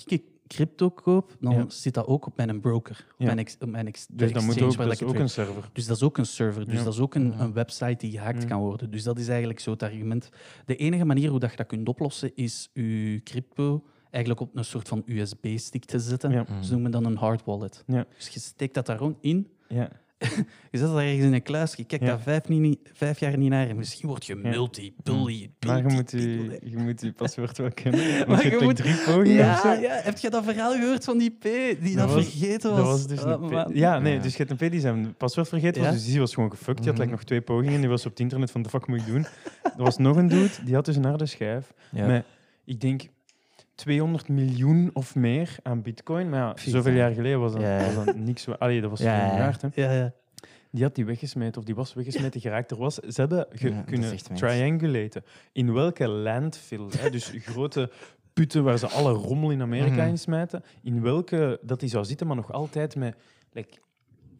[0.55, 1.65] crypto koop, dan Ja.
[1.69, 3.27] zit dat ook op mijn broker, op Ja.
[3.27, 5.69] mijn, ex, op mijn ex, Dus dat moet ook, waar dat een server.
[5.73, 6.85] Dus dat is ook een server, dus Ja.
[6.85, 8.91] dat is ook een, een website die gehackt kan worden.
[8.91, 10.29] Dus dat is eigenlijk zo het argument.
[10.67, 14.65] De enige manier hoe dat je dat kunt oplossen, is je crypto eigenlijk op een
[14.65, 16.47] soort van USB-stick te zetten.
[16.61, 17.85] Ze noemen dan een hard wallet.
[17.87, 18.07] Ja.
[18.17, 19.89] Dus je steekt dat daar gewoon in, Ja.
[20.71, 22.11] Je zet dat ergens in een kluis, je kijkt Ja.
[22.11, 24.49] daar vijf, niet, vijf jaar niet naar en misschien word je Ja.
[24.49, 25.51] multi-billy.
[25.67, 28.01] Maar je moet multi- je, je, moet je paswoord wel kennen.
[28.29, 29.35] Maar je moet- drie pogingen.
[29.35, 32.71] Ja, ja, heb je dat verhaal gehoord van die P die dat, Dat was- vergeten
[32.71, 32.79] was?
[32.79, 33.51] Dat was dus een P.
[33.51, 33.71] man.
[33.75, 34.23] Ja, nee, Ja.
[34.23, 36.79] dus je hebt een P die zijn paswoord vergeten was, dus die was gewoon gefuckt.
[36.79, 37.11] Die had like, Mhm.
[37.19, 39.27] nog twee pogingen, die was op het internet van, de fuck moet ik doen?
[39.63, 42.07] Er was nog een dude, die had dus een harde schijf Ja.
[42.07, 42.25] met,
[42.65, 43.03] ik denk,
[43.81, 46.29] 200 miljoen of meer aan bitcoin.
[46.29, 46.99] Maar ja, zoveel ja.
[46.99, 47.95] jaar geleden was dat, Ja, ja.
[47.95, 48.49] was dat niks.
[48.59, 49.69] Allee, dat was Ja, waard, hè.
[49.75, 50.13] Ja, ja.
[50.71, 52.71] Die had die weggesmeten, of die was weggesmeten geraakt.
[52.71, 55.25] Er was, ze hebben ge- kunnen triangulaten.
[55.53, 57.91] In welke landfill, hè, dus grote
[58.33, 60.09] putten waar ze alle rommel in Amerika Mhm.
[60.09, 63.17] in smijten, in welke dat die zou zitten, maar nog altijd met
[63.53, 63.79] like,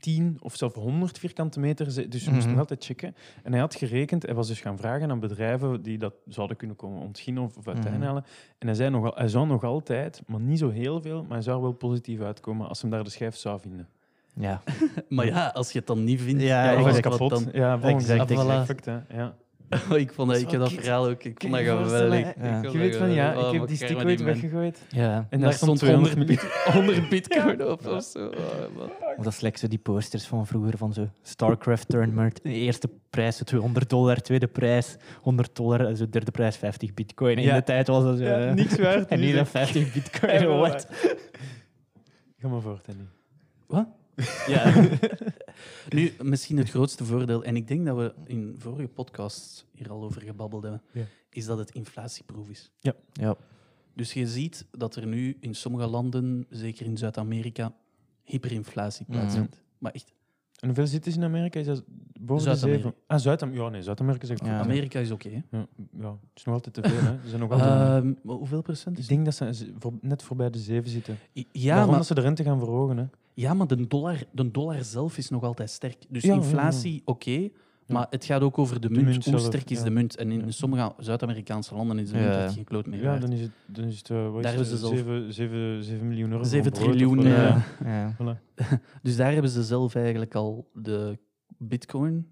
[0.01, 1.85] 10 of zelfs 100 vierkante meter.
[2.11, 2.51] Dus je moest Mhm.
[2.51, 3.15] nog altijd checken.
[3.43, 6.77] En hij had gerekend, hij was dus gaan vragen aan bedrijven die dat zouden kunnen
[6.77, 8.01] komen ontginnen of, of Mhm.
[8.03, 8.25] halen.
[8.59, 11.33] En hij, zei nog, al- hij zou nog altijd, maar niet zo heel veel, maar
[11.33, 13.89] hij zou er wel positief uitkomen als hem daar de schijf zou vinden.
[14.35, 14.61] Ja.
[15.09, 17.31] Maar ja, als je het dan niet vindt, Ja, Ja, is wat kapot.
[17.31, 18.39] Dan, Ja, volgens Exact, mij.
[18.39, 18.67] exact.
[18.67, 19.17] Perfect, hè.
[19.17, 19.35] Ja.
[19.97, 21.25] ik vond dat, ik heb dat verhaal ook.
[21.25, 22.33] Ik vond je dat je geweldig.
[22.61, 24.35] vond Je weet van, ja, ik heb die maar stick Germa, ooit die man.
[24.35, 24.79] weggegooid.
[24.89, 25.27] ja.
[25.31, 26.85] En daar stond stond 200 100, miljoen.
[26.87, 28.27] 100 bitcoin op of zo.
[28.27, 32.43] Oh, dat is zo die posters van vroeger van zo StarCraft Tournament.
[32.43, 37.37] De eerste prijs 200 dollar, tweede prijs 100 dollar, zo derde prijs 50 bitcoin.
[37.37, 37.55] In Ja.
[37.55, 38.25] de tijd was dat zo.
[38.25, 39.09] Ja, eh, niks waard.
[39.11, 40.33] En nu is dan het- 50 bitcoin.
[40.33, 40.87] Ja, What?
[42.39, 43.03] Ga maar voort, Danny.
[43.67, 43.87] Wat?
[44.47, 44.73] Ja.
[45.89, 50.03] nu, misschien het grootste voordeel, en ik denk dat we in vorige podcasts hier al
[50.03, 51.05] over gebabbeld hebben, Ja.
[51.31, 52.71] is dat het inflatieproef is.
[53.13, 53.37] Ja.
[53.95, 57.73] Dus je ziet dat er nu in sommige landen, zeker in Zuid-Amerika,
[58.25, 59.19] hyperinflatie Mhm.
[59.19, 59.63] plaatsvindt.
[59.79, 60.13] Maar echt,
[60.61, 61.61] En hoeveel zit is in Amerika?
[61.61, 61.83] Is dat
[62.21, 62.83] boven de Zuid-Amerika.
[62.89, 63.01] zeven?
[63.07, 63.65] Ah, Zuid-Amerika.
[63.65, 64.45] Ja, nee, Zuid-Amerika is echt.
[64.45, 64.61] Ja.
[64.61, 65.29] Amerika is oké.
[65.29, 65.41] hè.
[65.59, 65.67] Ja,
[66.01, 67.01] ja, het is nog altijd te veel.
[67.01, 67.19] Hè.
[67.23, 67.71] Ze zijn nog altijd...
[67.71, 71.19] Ehm, maar hoeveel procent ik is denk dat ze net voorbij de zeven zitten.
[71.33, 72.97] Ja, Ja, maar, dat ze de rente gaan verhogen.
[72.97, 73.05] Hè.
[73.41, 75.97] Ja, maar de dollar, de dollar zelf is nog altijd sterk.
[76.09, 77.49] Dus Ja, inflatie, oké.
[77.87, 79.07] Maar het gaat ook over de De munt.
[79.07, 80.17] munt Hoe sterk is de munt?
[80.17, 83.41] En in sommige Zuid-Amerikaanse landen is de munt echt geen kloot meer Ja, dan is
[83.41, 86.09] het, dan is het eh, wat Daar is hebben het, ze zelf- 7, 7, 7
[86.09, 86.43] miljoen euro.
[86.45, 87.65] Zeven voor brood of triljoen, wat, ja.
[87.85, 88.15] Ja.
[88.23, 88.41] Voilà.
[89.03, 91.19] Dus daar hebben ze zelf eigenlijk al de
[91.59, 92.27] bitcoin,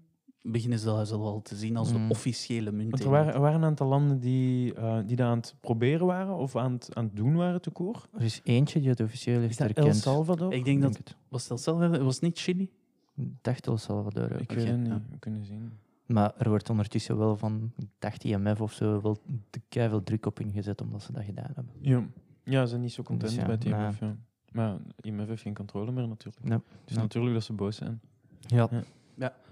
[0.51, 2.11] beginnen ze dat al te zien als de Mm.
[2.11, 2.89] officiële munt.
[2.91, 6.05] Want er waren, er waren een aantal landen die, eh, die dat aan het proberen
[6.05, 8.05] waren of aan het, aan het doen waren, te koer.
[8.13, 9.95] Er is eentje die het officieel heeft dat El erkend.
[10.01, 10.53] Salvador?
[10.53, 11.15] Ik denk dat, het.
[11.27, 12.03] was het hetzelfde?
[12.03, 12.69] Was het niet Chili?
[13.15, 14.33] Ik dacht El Salvador.
[14.33, 14.39] ook.
[14.39, 14.87] Ik weet het niet.
[14.87, 15.01] ja.
[15.11, 15.71] We kunnen zien.
[16.05, 19.17] Maar er wordt ondertussen wel van, ik dacht IMF of zo, wel
[19.49, 19.59] te
[19.89, 21.73] veel druk op ingezet omdat ze dat gedaan hebben.
[21.81, 22.03] Ja,
[22.43, 23.83] ja ze zijn niet zo content Dus ja, bij het nou.
[23.83, 23.99] IMF.
[23.99, 24.15] Ja.
[24.51, 26.47] Maar IMF heeft geen controle meer natuurlijk.
[26.47, 26.53] Ja.
[26.53, 27.01] Het is Ja.
[27.01, 28.01] natuurlijk dat ze boos zijn.
[28.39, 28.69] Ja.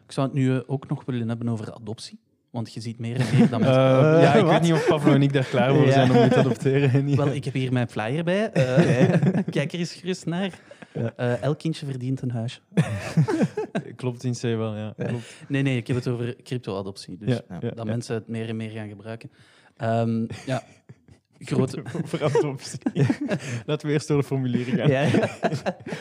[0.07, 2.19] Ik zou het nu eh, ook nog willen hebben over adoptie.
[2.49, 3.81] Want je ziet meer en meer dat mensen...
[3.81, 4.51] ja, ik wat?
[4.51, 5.91] weet niet of Pavlo en ik daar klaar voor Ja.
[5.91, 7.15] zijn om dit te adopteren.
[7.15, 8.51] Wel, ik heb hier mijn flyer bij.
[8.51, 9.13] Eh,
[9.55, 10.59] kijk er eens gerust naar.
[10.93, 11.13] Ja.
[11.15, 12.59] Eh, elk kindje verdient een huisje.
[13.95, 14.93] Klopt in C wel, ja.
[14.97, 15.35] Klopt.
[15.47, 17.17] Nee, nee, ik heb het over crypto-adoptie.
[17.17, 17.83] Dus Ja, ja, ja, dat ja.
[17.83, 19.31] mensen het meer en meer gaan gebruiken.
[19.77, 20.63] Ehm, ja,
[21.39, 21.81] grote...
[22.03, 22.79] Voor adoptie.
[23.65, 24.89] Laten we eerst door de formulieren gaan.
[24.89, 25.23] Ja, ja.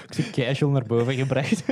[0.09, 1.65] ik zie casual naar boven gebracht.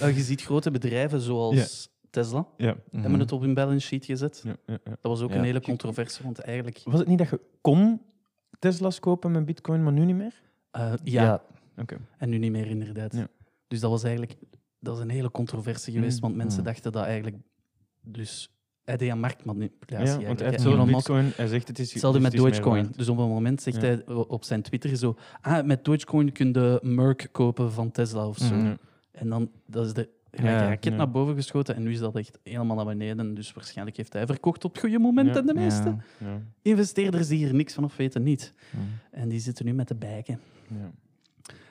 [0.00, 2.76] Eh, je ziet grote bedrijven zoals Tesla, Ja.
[2.90, 4.40] hebben het op hun balance sheet gezet.
[4.44, 4.90] Ja, ja, ja.
[4.90, 5.36] Dat was ook Ja.
[5.36, 6.80] een hele controverse, want eigenlijk...
[6.84, 8.00] Was het niet dat je kon
[8.58, 10.42] Tesla's kopen met bitcoin, maar nu niet meer?
[10.70, 11.42] eh, ja,
[11.76, 11.96] Oké.
[12.18, 13.12] en nu niet meer inderdaad.
[13.14, 13.28] Ja.
[13.68, 14.36] Dus dat was eigenlijk
[14.80, 16.20] dat is een hele controverse geweest, Mm.
[16.22, 16.66] want mensen Mm.
[16.66, 17.36] dachten dat eigenlijk...
[18.00, 18.50] Dus
[18.84, 22.32] hij deed aan marktmanipulatie Ja, want hij Musk bitcoin, hij zegt het is Hetzelfde het
[22.32, 22.88] met Dogecoin.
[22.96, 23.82] Dus op een moment zegt Ja.
[23.82, 25.16] hij op zijn Twitter zo...
[25.40, 28.54] Ah, met Dogecoin kun je Merck kopen van Tesla of zo.
[28.54, 28.74] Mhm.
[29.18, 32.38] En dan dat is de Ja, raket naar boven geschoten en nu is dat echt
[32.42, 33.34] helemaal naar beneden.
[33.34, 35.36] Dus waarschijnlijk heeft hij verkocht op het goede moment.
[35.36, 38.54] En de meeste Ja, investeerders die hier niks van of weten niet.
[39.10, 40.40] En die zitten nu met de bijken.
[40.68, 40.90] ja.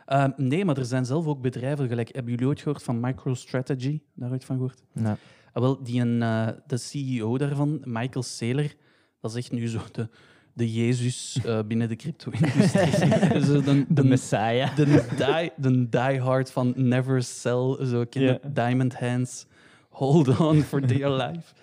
[0.06, 4.02] Ehm, nee, maar er zijn zelf ook bedrijven, gelijk, hebben jullie ooit gehoord van MicroStrategy?
[4.14, 4.84] Daar ooit van gehoord?
[4.94, 5.18] Nou,
[5.54, 8.74] wel, die een, eh, de CEO daarvan, Michael Saylor,
[9.22, 10.10] dat is echt nu zo de,
[10.58, 13.42] de Jezus eh, binnen de crypto-industrie.
[13.50, 14.76] Zo de, de Messiah.
[14.76, 18.40] de, die, de diehard van never sell, zo ken Ja.
[18.54, 19.46] diamond hands,
[19.90, 21.54] hold on for dear life.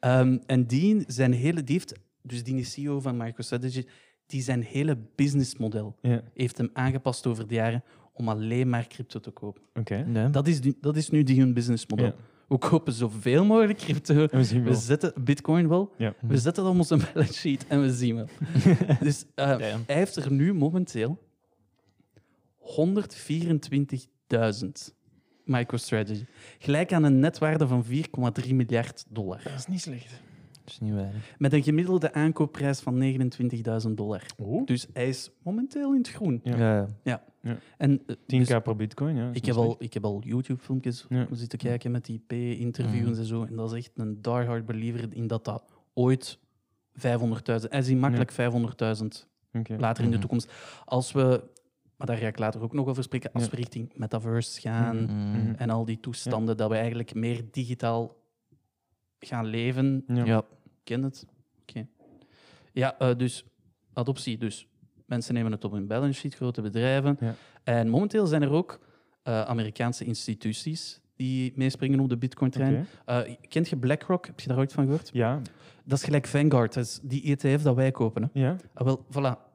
[0.00, 3.84] Ehm, en die, zijn hele, die heeft, dus die CEO van MicroStrategy,
[4.26, 5.96] die zijn hele businessmodel
[6.34, 7.82] heeft hem aangepast over de jaren
[8.12, 9.62] om alleen maar crypto te kopen.
[9.74, 10.28] Oké.
[10.30, 12.12] Dat is, nu- dat is nu die hun businessmodel.
[12.48, 14.14] We kopen zoveel mogelijk crypto.
[14.14, 14.78] En we zien We wel.
[14.78, 15.92] zetten bitcoin wel.
[15.96, 16.14] Ja.
[16.20, 18.28] We zetten dat op onze balance sheet en we zien wel.
[19.00, 21.18] dus eh, hij heeft er nu momenteel
[22.60, 22.68] 124.000
[25.44, 26.24] MicroStrategy.
[26.58, 27.90] Gelijk aan een netwaarde van 4,3
[28.54, 29.40] miljard dollar.
[29.44, 30.20] Dat is niet slecht.
[30.68, 31.34] Dat is niet weinig.
[31.38, 32.94] Met een gemiddelde aankoopprijs van
[33.86, 34.22] 29.000 dollar.
[34.38, 34.66] Oh.
[34.66, 36.40] Dus hij is momenteel in het groen.
[36.44, 36.86] Ja.
[37.02, 37.22] Ja.
[37.76, 39.30] En, eh, 10k dus per bitcoin, ja.
[39.32, 41.26] ik, heb al, ik heb al YouTube-filmpjes Ja.
[41.32, 43.18] zitten kijken met die P-interviews Mm.
[43.18, 43.44] en zo.
[43.44, 45.62] En dat is echt een diehard believer in dat dat
[45.94, 46.38] ooit
[46.92, 47.70] 500.000...
[47.70, 49.76] Hij ziet makkelijk 500.000 Oké.
[49.78, 50.20] later in de Mhm.
[50.20, 50.52] toekomst.
[50.84, 51.42] Als we,
[51.96, 53.50] maar daar ga ik later ook nog over spreken, als Ja.
[53.50, 55.12] we richting metaverse gaan Mhm.
[55.14, 55.54] Mm.
[55.54, 58.16] en al die toestanden, dat we eigenlijk meer digitaal
[59.20, 60.04] gaan leven.
[60.06, 60.42] Ja.
[60.88, 61.26] Ken het?
[61.62, 61.86] Oké.
[62.72, 63.44] Ja, eh, dus
[63.92, 64.38] adoptie.
[64.38, 64.68] Dus
[65.06, 67.16] mensen nemen het op hun balance sheet, grote bedrijven.
[67.20, 67.34] Ja.
[67.64, 68.80] En momenteel zijn er ook
[69.22, 72.86] eh, Amerikaanse instituties die meespringen op de Bitcoin-trein.
[73.04, 74.26] Eh, kent je BlackRock?
[74.26, 75.10] Heb je daar ooit van gehoord?
[75.12, 75.40] Ja.
[75.84, 78.22] Dat is gelijk Vanguard, dat is die ETF dat wij kopen.
[78.22, 78.40] Hè.
[78.40, 78.56] Ja.
[78.74, 79.46] Ah, wel, voilà.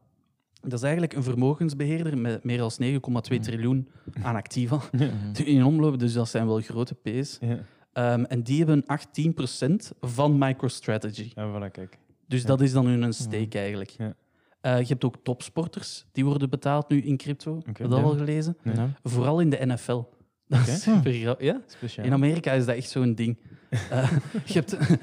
[0.61, 3.89] Dat is eigenlijk een vermogensbeheerder met meer dan 9,2 triljoen
[4.21, 4.79] aan activa
[5.45, 5.99] in omloop.
[5.99, 7.37] Dus dat zijn wel grote P's.
[7.41, 7.59] Ja.
[7.93, 11.31] Ehm, en die hebben 18% van MicroStrategy.
[11.35, 11.97] Ja, voilà, kijk.
[12.27, 12.47] Dus Ja.
[12.47, 13.89] dat is dan hun stake eigenlijk.
[13.89, 14.13] Ja.
[14.61, 17.61] Eh, je hebt ook topsporters, die worden betaald nu in crypto.
[17.65, 18.03] Heb je dat ja.
[18.03, 18.57] al gelezen?
[18.63, 18.89] Ja.
[19.03, 20.01] Vooral in de NFL.
[20.47, 21.61] Dat is super Ja?
[21.67, 22.05] Speciaal.
[22.07, 23.37] In Amerika is dat echt zo'n ding.
[23.89, 24.11] Eh,
[24.45, 24.97] je hebt eh,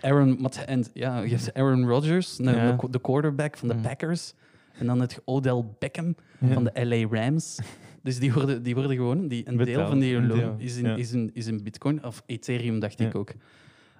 [0.00, 2.76] Aaron, en, ja, je hebt Aaron Rodgers, de, Ja.
[2.90, 3.82] de quarterback van de Mm.
[3.82, 4.34] Packers.
[4.78, 6.52] En dan heb je Odell Beckham Ja.
[6.52, 7.58] van de LA Rams.
[8.02, 10.96] Dus die worden, die worden gewoon, die, een deel van die loon is in, ja.
[10.96, 13.32] is, in, is in Bitcoin, of Ethereum, dacht ik ook.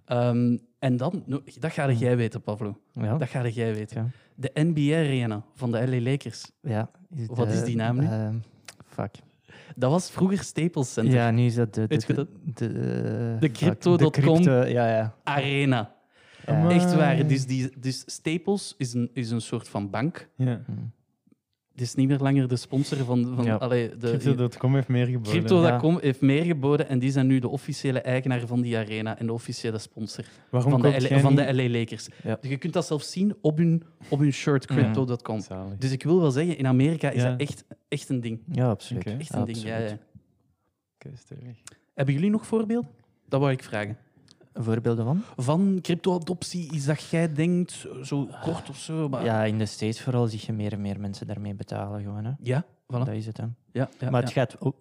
[0.05, 2.79] Ehm, en dan, no, dat ga jij weten, Pavlo.
[2.93, 3.17] Ja.
[3.19, 4.03] Dat ga jij weten.
[4.03, 4.11] Ja.
[4.35, 6.51] De NBA-arena van de LA Lakers.
[6.63, 6.91] Ja.
[7.17, 8.07] Is Wat de- is die naam nu?
[8.07, 8.37] ehm,
[8.87, 9.15] fuck.
[9.77, 11.15] Dat was vroeger Staples Center.
[11.15, 11.87] Ja, nu is dat de...
[11.87, 12.67] de, de, de,
[13.35, 14.11] eh, De crypto.com.
[14.11, 15.15] crypto- Ja, ja.
[15.23, 15.95] Arena.
[16.47, 16.71] Ja.
[16.71, 17.27] Echt waar.
[17.27, 20.29] Dus, die, dus Staples is een, is een soort van bank.
[20.37, 20.61] Ja.
[21.73, 23.33] Het is niet meer langer de sponsor van...
[23.37, 23.55] van Ja.
[23.57, 25.33] allee, de, Crypto.com heeft meer geboden.
[25.33, 29.27] Crypto.com heeft meer geboden en die zijn nu de officiële eigenaar van die arena en
[29.27, 32.09] de officiële sponsor Waarom van, de, koopt L- jij van de LA Lakers.
[32.23, 32.39] Ja.
[32.41, 34.75] Dus je kunt dat zelfs zien op hun, op hun shirt, Ja.
[34.75, 35.41] crypto.com.
[35.79, 37.31] Dus ik wil wel zeggen, in Amerika is Ja.
[37.31, 38.41] dat echt, echt een ding.
[38.53, 39.05] Ja, absoluut.
[39.07, 39.99] Echt een ding, ja, ja.
[41.95, 42.91] Hebben jullie nog voorbeelden?
[43.29, 43.97] Dat wou ik vragen.
[44.55, 45.23] Voorbeelden van?
[45.37, 49.09] Van crypto-adoptie, iets dat jij denkt, zo kort of zo.
[49.09, 49.25] Maar...
[49.25, 52.03] Ja, in de States vooral zie je meer en meer mensen daarmee betalen.
[52.03, 52.33] Gewoon, hè.
[52.43, 52.87] Ja, voilà.
[52.87, 53.37] Dat is het.
[53.37, 53.45] Hè.
[53.73, 54.41] Ja, ja, maar het ja.
[54.41, 54.77] gaat op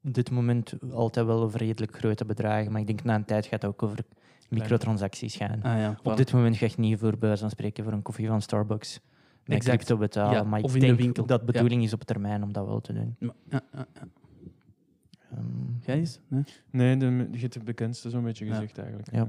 [0.00, 2.72] dit moment altijd wel over redelijk grote bedragen.
[2.72, 3.98] Maar ik denk na een tijd gaat het ook over
[4.48, 5.62] microtransacties gaan.
[5.62, 8.02] Ah, ja, Op dit moment ga je niet voor bij wijze van spreken voor een
[8.02, 9.00] koffie van Starbucks
[9.44, 9.76] met Exact.
[9.76, 10.32] crypto betalen.
[10.32, 11.26] Ja, maar ik of in de denk winkel.
[11.26, 11.46] dat Ja.
[11.46, 13.16] de bedoeling is op termijn om dat wel te doen.
[13.50, 13.62] Ja,
[15.34, 15.42] ja, ja, ja.
[15.42, 16.20] Ehm, Jij eens?
[16.28, 16.42] Nee?
[16.70, 18.52] Nee, de, je hebt de bekendste zo'n beetje Ja.
[18.54, 19.12] gezegd eigenlijk.
[19.12, 19.28] Ja.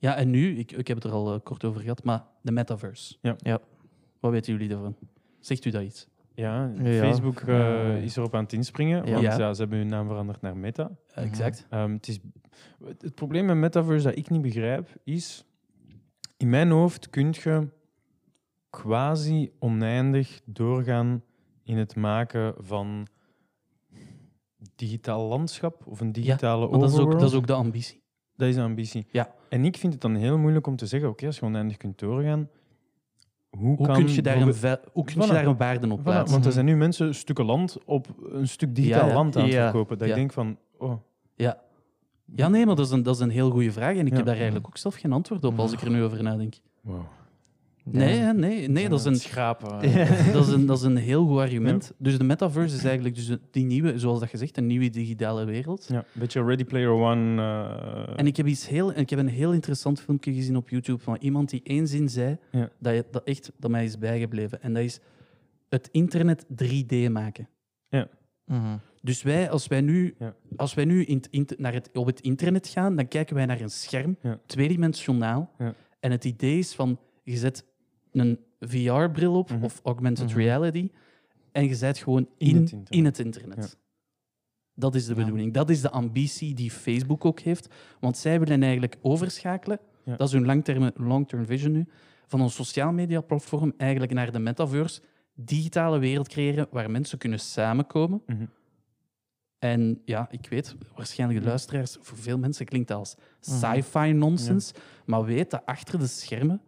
[0.00, 2.52] Ja, en nu, ik, ik heb het er al eh, kort over gehad, maar de
[2.52, 3.16] metaverse.
[3.20, 3.34] Ja.
[3.38, 3.58] Ja.
[4.20, 4.96] Wat weten jullie daarvan?
[5.40, 6.08] Zegt u dat iets?
[6.34, 7.00] Ja, Ja.
[7.00, 9.12] Facebook eh, Eh, is erop aan het inspringen, ja.
[9.12, 9.36] want Ja.
[9.38, 10.90] ja, ze hebben hun naam veranderd naar Meta.
[11.14, 11.20] Mhm.
[11.26, 11.66] Exact.
[11.70, 12.18] Ehm, het, is,
[12.84, 15.44] het het probleem met Metaverse dat ik niet begrijp, is...
[16.36, 17.68] In mijn hoofd kun je
[18.70, 21.22] quasi oneindig doorgaan
[21.62, 23.06] in het maken van
[24.74, 28.02] digitaal landschap of een digitale Maar dat is, ook, dat is ook de ambitie.
[28.36, 29.06] Dat is de ambitie.
[29.10, 29.34] Ja.
[29.48, 31.98] En ik vind het dan heel moeilijk om te zeggen, oké, als je oneindig kunt
[31.98, 32.48] doorgaan,
[33.48, 34.42] hoe, Hoe kan kun je daar een,
[34.92, 35.30] hoe kun je Voilà.
[35.30, 36.32] daar een waarde op Voilà, plaatsen?
[36.32, 39.14] want er zijn nu mensen stukken land op een stuk digitaal Ja, ja.
[39.14, 39.62] land aan het Ja.
[39.70, 39.98] verkopen.
[39.98, 40.12] Dat Ja.
[40.14, 40.92] ik denk van, oh,
[41.34, 41.60] Ja.
[42.34, 43.96] ja, nee, maar dat is een, dat is een heel goede vraag.
[43.96, 44.16] En ik Ja.
[44.16, 46.54] heb daar eigenlijk ook zelf geen antwoord op als ik er nu over nadenk.
[46.80, 47.00] wow.
[47.92, 49.70] Nee, hè, nee, nee dat, is een, schrapen.
[50.32, 51.92] dat, is een, dat is een heel goed argument.
[51.98, 55.86] Dus de metaverse is eigenlijk dus die nieuwe, zoals dat gezegd, een nieuwe digitale wereld.
[55.88, 57.42] Ja, een beetje Ready Player One.
[57.42, 61.02] eh, En ik heb, iets heel, ik heb een heel interessant filmpje gezien op YouTube
[61.02, 62.68] van iemand die één zin zei Ja.
[62.78, 64.62] dat, je, dat echt dat mij is bijgebleven.
[64.62, 65.00] En dat is
[65.68, 67.48] het internet 3D maken.
[68.44, 68.76] Mhm.
[69.02, 70.34] Dus wij, als wij nu, Ja.
[70.56, 71.22] als wij nu in,
[71.56, 74.38] naar het, op het internet gaan, dan kijken wij naar een scherm, Ja.
[74.46, 75.50] tweedimensionaal.
[75.58, 75.74] Ja.
[76.00, 77.64] En het idee is van, je zet
[78.18, 79.64] een VR-bril op, Mhm.
[79.64, 80.36] of augmented Mhm.
[80.38, 80.90] reality,
[81.52, 82.90] en je zet gewoon In in, het internet.
[82.90, 83.56] in het internet.
[83.72, 83.78] Ja.
[84.74, 85.52] Dat is de bedoeling.
[85.54, 87.68] Dat is de ambitie die Facebook ook heeft.
[88.00, 90.16] Want zij willen eigenlijk overschakelen, Ja.
[90.16, 91.86] dat is hun long-term vision nu,
[92.26, 95.00] van een sociaal media platform eigenlijk naar de metaverse,
[95.34, 98.22] digitale wereld creëren waar mensen kunnen samenkomen.
[98.26, 98.44] Mhm.
[99.58, 104.74] En ja, ik weet, waarschijnlijk de luisteraars, voor veel mensen klinkt dat als sci-fi nonsense,
[105.06, 106.60] maar weet dat achter de schermen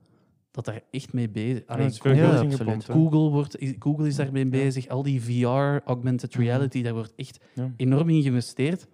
[0.50, 2.84] dat daar echt mee bezig Allee, is Ja, absoluut.
[2.84, 6.42] Google, wordt, Google is daarmee bezig, al die VR, augmented Mhm.
[6.42, 7.38] reality, daar wordt echt
[7.76, 8.86] enorm in geïnvesteerd.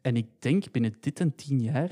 [0.00, 1.90] En ik denk binnen dit en tien jaar,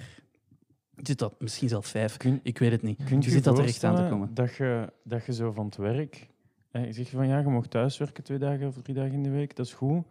[0.96, 2.96] zit dat misschien zelfs vijf, Kun- ik weet het niet.
[2.96, 4.34] Kun je Je je zit dat er echt aan te komen.
[4.34, 6.26] Dat je, dat je zo van het werk...
[6.70, 9.30] eh, Je zegt van ja, je mag thuiswerken twee dagen of drie dagen in de
[9.30, 10.04] week, dat is goed.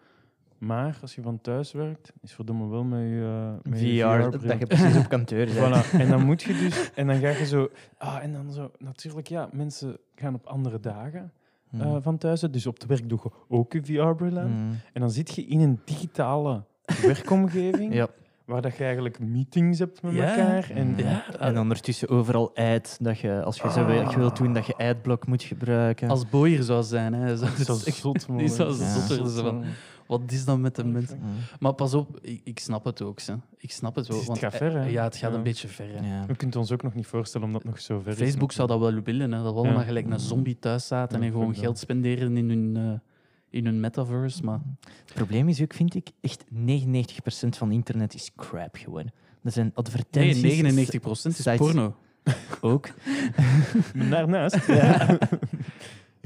[0.58, 4.22] Maar als je van thuis werkt, is verdomme wel met je, eh, met je VR,
[4.24, 4.48] VR-bril.
[4.50, 5.86] dat je precies op kantoor bent.
[5.86, 5.92] Voilà.
[6.00, 6.92] En dan moet je dus...
[6.96, 7.70] En dan ga je zo...
[7.98, 8.72] Ah, en dan zo...
[8.78, 11.32] Natuurlijk, ja, mensen gaan op andere dagen
[11.72, 11.84] Mhm.
[11.84, 12.44] eh, van thuis.
[12.44, 12.54] uit.
[12.54, 14.52] Dus op het werk doe je ook je VR-bril aan.
[14.52, 14.74] Mhm.
[14.94, 16.64] En dan zit je in een digitale
[17.02, 18.08] werkomgeving, Ja.
[18.46, 20.30] waar dat je eigenlijk meetings hebt met Ja.
[20.38, 20.70] elkaar.
[20.72, 23.86] En, Ja, En ondertussen overal ad, dat je, als je zo Ah.
[23.88, 26.10] wil- je wilt doen, dat je adblock moet gebruiken.
[26.10, 27.14] als Boyer zou zijn.
[27.14, 27.38] Hè.
[27.38, 28.38] Zo, Dat is echt- zot, man.
[28.38, 29.64] die zou zotter zijn.
[30.08, 31.18] Wat is dan met de mensen?
[31.18, 31.28] Mhm.
[31.60, 33.22] Maar pas op, ik, ik snap het ook.
[33.22, 33.34] Hè.
[33.58, 34.18] Ik snap het wel.
[34.18, 34.80] Het want, gaat ver, hè?
[34.86, 35.38] eh, Ja, het gaat Ja.
[35.38, 35.88] een beetje ver.
[36.02, 36.18] hè.
[36.18, 36.26] Ja.
[36.26, 38.18] We kunnen ons ook nog niet voorstellen om dat nog zo ver is.
[38.18, 39.86] Facebook zou dat wel willen, hè, dat we allemaal Ja.
[39.86, 41.58] gelijk een zombie thuis zaten Ja, en gewoon dat.
[41.58, 43.00] geld spenderen in hun, eh,
[43.50, 44.44] in hun metaverse.
[44.44, 44.60] Maar
[45.06, 49.10] Het probleem is ook, vind ik, echt 99% van internet is crap gewoon.
[49.44, 50.42] Er zijn nee, advertenties.
[50.42, 51.96] 99% is sites- porno.
[52.62, 52.90] Ook.
[54.10, 54.66] Daarnaast.
[54.68, 55.18] Ja.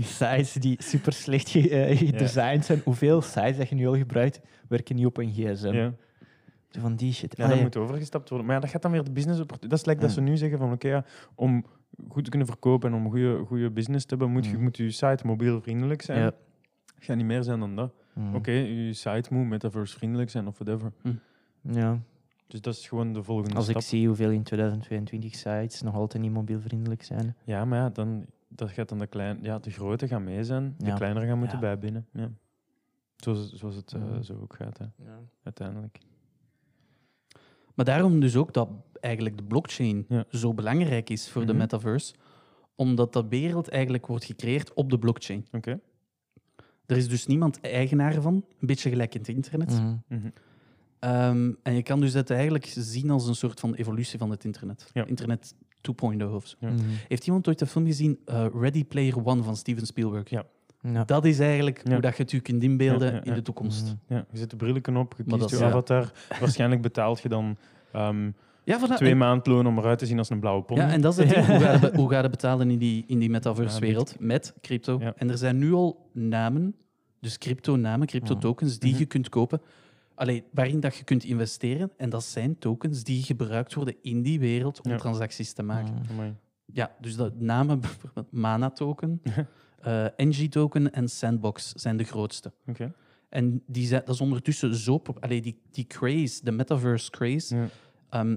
[0.03, 2.81] Sites die super slecht ge- eh, gedesigned zijn.
[2.83, 5.73] Hoeveel sites dat je nu al gebruikt, werken niet op een gsm.
[5.73, 5.93] Ja.
[6.69, 7.37] Van die shit.
[7.37, 8.47] Ja, Allee, dat moet overgestapt worden.
[8.47, 9.57] Maar ja, dat gaat dan weer de business op.
[9.61, 11.65] Dat is like dat ze nu zeggen van oké, ja, om
[12.09, 14.61] goed te kunnen verkopen en om goede, goede business te hebben, moet je, Mhm.
[14.63, 16.19] moet je site mobielvriendelijk zijn.
[16.19, 16.25] Ja.
[16.95, 17.93] Het gaat niet meer zijn dan dat.
[18.13, 18.35] Mhm.
[18.35, 20.91] Oké, je site moet metaverse vriendelijk zijn of whatever.
[21.61, 21.99] Ja.
[22.47, 23.75] Dus dat is gewoon de volgende Als stap.
[23.77, 27.35] ik zie hoeveel in 2022 sites nog altijd niet mobielvriendelijk zijn.
[27.43, 30.75] Ja, maar ja, dan, dat gaat dan de klein, ja, de grote gaan mee zijn,
[30.77, 30.95] de Ja.
[30.95, 31.63] kleinere gaan moeten Ja.
[31.63, 32.07] bijbinnen.
[32.13, 32.31] Ja.
[33.15, 34.21] Zoals, zoals het eh, Mhm.
[34.21, 34.85] zo ook gaat, hè,
[35.43, 35.99] uiteindelijk.
[37.75, 40.25] Maar daarom dus ook dat eigenlijk de blockchain Ja.
[40.29, 41.57] zo belangrijk is voor de Mhm.
[41.61, 42.13] metaverse,
[42.75, 45.47] omdat dat wereld eigenlijk wordt gecreëerd op de blockchain.
[45.51, 45.79] Oké.
[46.85, 49.69] Er is dus niemand eigenaar van, een beetje gelijk in het internet.
[49.71, 49.95] Mhm.
[50.07, 50.29] Mhm.
[50.99, 54.43] Ehm, en je kan dus dat eigenlijk zien als een soort van evolutie van het
[54.43, 54.89] internet.
[54.93, 55.05] Ja.
[55.05, 56.55] Internet 2.0 of zo.
[56.59, 56.69] Ja.
[56.69, 56.79] Mhm.
[57.07, 60.29] Heeft iemand ooit de film gezien uh, Ready Player One van Steven Spielberg?
[60.29, 60.43] Ja.
[60.83, 61.03] Ja.
[61.03, 61.91] Dat is eigenlijk Ja.
[61.91, 63.29] hoe dat je het je kunt inbeelden Ja, ja, ja.
[63.29, 63.83] in de toekomst.
[63.83, 64.13] Mhm.
[64.13, 66.11] Ja, je zet de brillen op, je kiest je avatar.
[66.39, 67.57] Waarschijnlijk betaalt je dan
[67.91, 68.31] ehm,
[68.69, 68.95] voilà.
[68.95, 70.79] twee en, maandloon om eruit te zien als een blauwe pony.
[70.79, 71.45] ja, en dat is het ding.
[71.57, 74.15] Hoe ga je, hoe ga je betalen in die, in die Ja, metaverse-wereld?
[74.19, 74.97] Met crypto.
[74.99, 75.13] Ja.
[75.17, 76.75] En er zijn nu al namen,
[77.19, 78.99] dus crypto-namen, crypto-tokens, die Mhm.
[78.99, 79.61] je kunt kopen
[80.15, 81.91] allee, waarin dat je kunt investeren.
[81.97, 84.97] En dat zijn tokens die gebruikt worden in die wereld om Ja.
[84.97, 86.03] transacties te maken.
[86.09, 86.35] Amai.
[86.65, 89.21] Ja, dus de namen bijvoorbeeld Mana-token,
[89.81, 92.51] eh NG-token en Sandbox zijn de grootste.
[92.67, 92.93] Oké.
[93.29, 95.01] En die zijn, dat is ondertussen zo...
[95.19, 97.67] Allee, die, die craze, de metaverse craze, Ja.
[98.09, 98.35] ehm,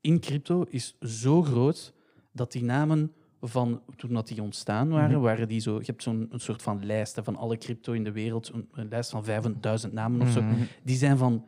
[0.00, 1.92] in crypto is zo groot
[2.32, 3.12] dat die namen
[3.44, 5.20] van toen dat die ontstaan waren, Mhm.
[5.20, 5.76] waren die zo...
[5.78, 8.86] Je hebt zo'n soort van lijst hè, van alle crypto in de wereld, een, een
[8.90, 10.42] lijst van 5000 namen of zo.
[10.42, 10.54] Mhm.
[10.82, 11.44] Die zijn van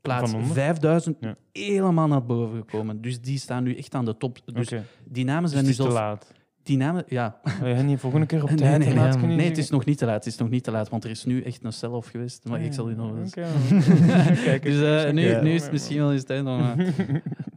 [0.00, 0.54] plaats Van onder?
[0.54, 1.34] 5000 Ja.
[1.52, 3.00] helemaal naar boven gekomen.
[3.00, 4.38] Dus die staan nu echt aan de top.
[4.44, 4.72] Dus
[5.04, 5.94] die namen Dus zijn nu te zelfs...
[5.94, 6.32] laat.
[6.62, 7.40] Die namen, ja.
[7.64, 8.96] Je niet volgende keer op Nee, tijd nee, nee.
[8.96, 10.14] laat kunnen Nee, het is nog niet te laat.
[10.24, 12.44] Het is nog niet te laat, want er is nu echt een sell-off geweest.
[12.48, 13.30] Maar ik zal u nog eens...
[13.30, 13.46] Oké.
[14.44, 16.60] Kijk, Dus eh, nu, nu is het misschien wel eens tijd om...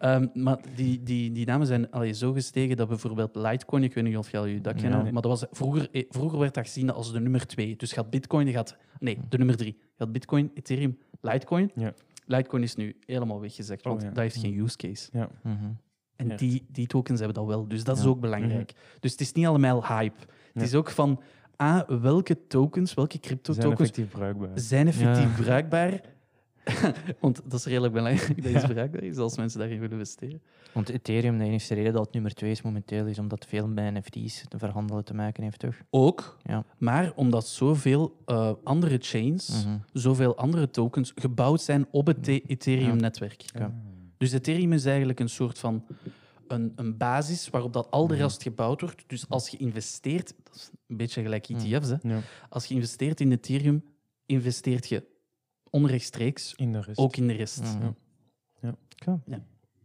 [0.03, 3.93] eh, Ehm, maar die, die, die namen zijn allee, zo gestegen dat bijvoorbeeld Litecoin, ik
[3.93, 5.11] weet niet of jullie dat kennen, Ja.
[5.11, 7.75] maar dat was, vroeger, eh, vroeger werd dat gezien als de nummer twee.
[7.75, 8.77] Dus je had Bitcoin, je had...
[8.99, 9.73] Nee, de nummer drie.
[9.79, 11.71] Je had Bitcoin, Ethereum, Litecoin.
[11.75, 11.93] Ja.
[12.25, 14.07] Litecoin is nu helemaal weggezegd, Oh, want ja.
[14.07, 15.09] dat heeft geen use case.
[15.13, 15.29] Ja.
[15.43, 15.55] Mhm.
[16.15, 16.35] En Ja.
[16.35, 18.73] die, die tokens hebben dat wel, dus dat is ook belangrijk.
[18.99, 20.19] Dus het is niet allemaal hype.
[20.19, 20.61] Het Ja.
[20.61, 21.21] is ook van,
[21.55, 24.49] ah, welke tokens, welke Ze zijn crypto-tokens effectief bruikbaar.
[24.53, 25.43] zijn effectief Ja.
[25.43, 26.01] bruikbaar?
[27.21, 30.41] Want dat is redelijk belangrijk dat iets bruikbaar is als mensen daarin willen investeren.
[30.73, 33.93] Want Ethereum, de enige reden dat het nummer 2 is momenteel, is omdat veel met
[33.93, 35.75] NFT's te verhandelen te maken heeft, toch?
[35.89, 36.65] Ook, Ja.
[36.77, 39.77] maar omdat zoveel eh, andere chains, Mhm.
[39.93, 43.41] zoveel andere tokens gebouwd zijn op het The- Ethereum-netwerk.
[43.53, 43.73] Ja.
[44.17, 45.85] Dus Ethereum is eigenlijk een soort van
[46.47, 49.03] een, een basis waarop dat al de rest gebouwd wordt.
[49.07, 51.95] Dus als je investeert, dat is een beetje gelijk ETF's, hè.
[52.01, 52.19] Ja.
[52.49, 53.83] als je investeert in Ethereum,
[54.25, 55.03] investeert je
[55.73, 56.97] onrechtstreeks In de rest.
[56.99, 57.61] ook in de rest.
[57.61, 57.89] Mhm.
[58.61, 58.75] Ja.
[59.25, 59.41] Ja.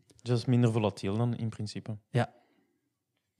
[0.06, 1.96] Dus dat is minder volatiel dan in principe.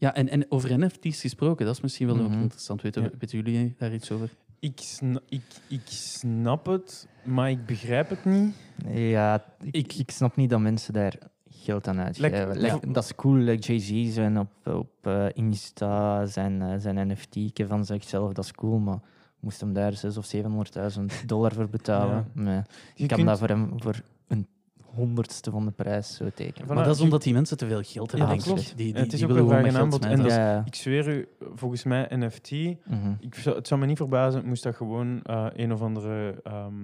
[0.00, 2.40] Ja, en, en over NFT's gesproken, dat is misschien wel ook Mhm.
[2.40, 2.82] interessant.
[2.82, 3.10] Weten, Ja.
[3.18, 4.30] weten jullie daar iets over?
[4.60, 8.54] Ik, sna- ik, ik snap het, maar ik begrijp het niet.
[8.88, 11.18] Ja, ik, ik snap niet dat mensen daar
[11.50, 12.30] geld aan uitgeven.
[12.48, 12.92] Like- Like, ja.
[12.92, 13.34] Dat is cool.
[13.34, 18.52] Like Jay-Z zijn op, op eh, Insta, zijn, eh, zijn NFT van zichzelf, dat is
[18.52, 19.00] cool, maar
[19.40, 22.26] moest hem daar 600.000 of 700.000 dollar voor betalen.
[22.32, 22.54] Nee.
[22.54, 22.62] Je
[22.94, 24.46] Ik kan kunt- dat voor hem voor een
[24.94, 26.64] honderdste van de prijs zo tekenen.
[26.68, 28.52] Voilà, maar dat is je- omdat die mensen te veel geld hebben, Ja, denk ik.
[28.54, 28.76] klopt.
[28.76, 30.04] Die, die, Het is die ook een vraag en geld aanbod.
[30.04, 33.12] En dat ja, Ik zweer u, volgens mij NFT, mhm.
[33.20, 36.74] ik zou, het zou me niet verbazen, moest dat gewoon eh, een of andere, ehm,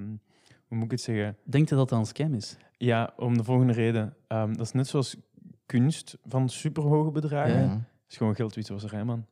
[0.66, 1.36] hoe moet ik het zeggen?
[1.44, 2.56] Denkt je dat dat een scam is?
[2.76, 4.14] Ja, om de volgende reden.
[4.28, 5.16] Ehm, dat is net zoals
[5.66, 7.62] kunst van superhoge bedragen.
[7.62, 7.68] Ja.
[7.68, 9.26] Het is gewoon geldwitwasserij, man.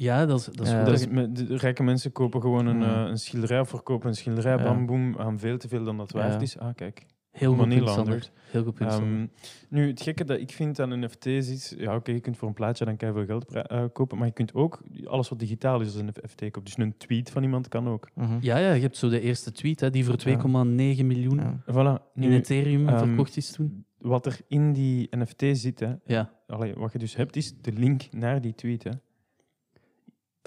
[0.00, 0.76] Ja, dat is, dat is Ja.
[0.84, 0.86] goed.
[0.86, 2.88] Dat is, de rijke mensen kopen gewoon een, Mhm.
[2.88, 4.62] eh, een schilderij of verkopen een schilderij, Ja.
[4.62, 6.40] bam, boem, aan veel te veel dan dat waard Ja.
[6.40, 6.58] is.
[6.58, 7.06] Ah, kijk.
[7.30, 8.06] heel goed money punt, Sander.
[8.06, 8.32] laundered.
[8.50, 9.08] Heel goed punt, Sander.
[9.18, 9.26] Ehm,
[9.68, 12.54] nu, het gekke dat ik vind aan NFT's is, ja oké, je kunt voor een
[12.54, 15.94] plaatje dan veel geld eh, kopen, maar je kunt ook alles wat digitaal is als
[15.96, 16.64] een NFT kopen.
[16.64, 18.08] Dus een tweet van iemand kan ook.
[18.14, 18.36] Mhm.
[18.40, 21.60] Ja, ja, je hebt zo de eerste tweet hè, die voor 2,9 miljoen Ja.
[21.70, 22.02] Voilà.
[22.14, 23.84] in Nu, Ethereum ehm, verkocht is toen.
[23.98, 26.30] wat er in die NFT zit, hè, Ja.
[26.46, 28.82] allee, wat je dus hebt, is de link naar die tweet.
[28.84, 28.90] Hè.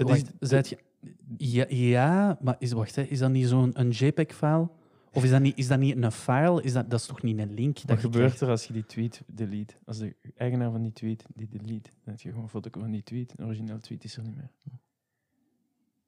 [0.06, 0.78] Dat is, je...
[1.38, 4.70] Ja, ja, maar is, wacht, hè, is dat niet zo'n JPEG-file?
[5.14, 6.64] Of is dat niet, is dat niet een file?
[6.64, 7.78] Is dat, dat is toch niet een link?
[7.78, 8.42] wat Dat gebeurt krijgt?
[8.42, 9.74] er als je die tweet delete?
[9.86, 12.92] Als de eigenaar van die tweet die delete, dan heb je gewoon een foto van
[12.92, 13.34] die tweet.
[13.36, 14.52] Een origineel tweet is er niet meer.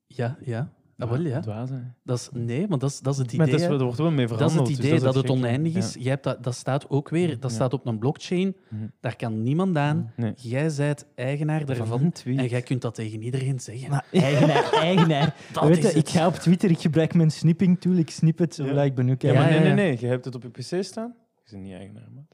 [0.08, 0.74] Ja, ja.
[0.98, 1.40] Ah, wel, ja.
[1.40, 1.76] Dwaas, hè.
[2.04, 3.38] Dat is, nee, maar dat is, dat is het idee.
[3.40, 4.68] Maar dat is, er wordt wel mee Dat is verhandeld.
[4.68, 5.80] het dus idee, dat, het oneindig Ja.
[5.80, 5.94] is.
[6.00, 7.56] Jij hebt dat, dat staat ook weer, dat Ja.
[7.56, 8.56] staat op een blockchain.
[8.70, 8.84] Mhm.
[9.00, 10.12] Daar kan niemand aan.
[10.16, 10.34] Nee.
[10.36, 12.12] Jij zijt eigenaar Van daarvan.
[12.26, 13.90] En jij kunt dat tegen iedereen zeggen.
[13.90, 15.36] Maar eigenaar, eigenaar.
[15.54, 15.96] Dat Weet is je, het.
[15.98, 18.84] ik ga op Twitter, ik gebruik mijn snipping tool, ik snip het zo Ja.
[18.84, 19.98] ik ben ook Ja, maar nee, ja, nee, nee.
[20.00, 21.14] Je hebt het op je pc staan.
[21.44, 22.28] Je bent niet eigenaar, man.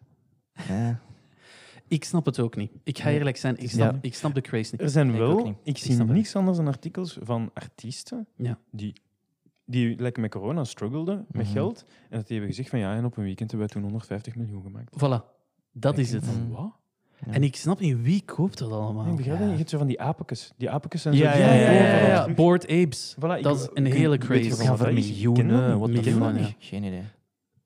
[0.67, 1.00] Ja.
[1.89, 2.71] Ik snap het ook niet.
[2.84, 3.67] Ik ga eerlijk zijn, ik Ja.
[3.69, 4.82] snap, ik snap de craze niet.
[4.82, 5.47] Er zijn wel...
[5.47, 8.58] Ik Ik zie niks anders dan artikels van artiesten Ja.
[8.71, 8.93] die,
[9.65, 11.54] die lekker met corona struggelden met Mhm.
[11.54, 11.86] geld.
[11.88, 14.36] En dat die hebben gezegd van ja, en op een weekend hebben wij toen 150
[14.36, 14.95] miljoen gemaakt.
[14.95, 15.25] Voilà,
[15.71, 16.25] dat Ik is het.
[16.25, 16.71] van, wat?
[17.25, 17.32] Ja.
[17.34, 19.06] En ik snap niet, wie koopt dat allemaal?
[19.06, 19.45] Nee, begrijp je?
[19.45, 20.54] Je hebt zo van die apekes.
[20.58, 21.39] Die apekes zijn Ja, zo...
[21.39, 22.34] ja, Ja, ja.
[22.34, 23.15] Board Apes.
[23.19, 24.41] Voilà, ik- Dat is een hele craze.
[24.41, 25.69] Ik ken dat miljoenen.
[25.69, 25.80] niet.
[25.80, 26.56] Wat Miljoenen.
[26.60, 27.02] Geen idee.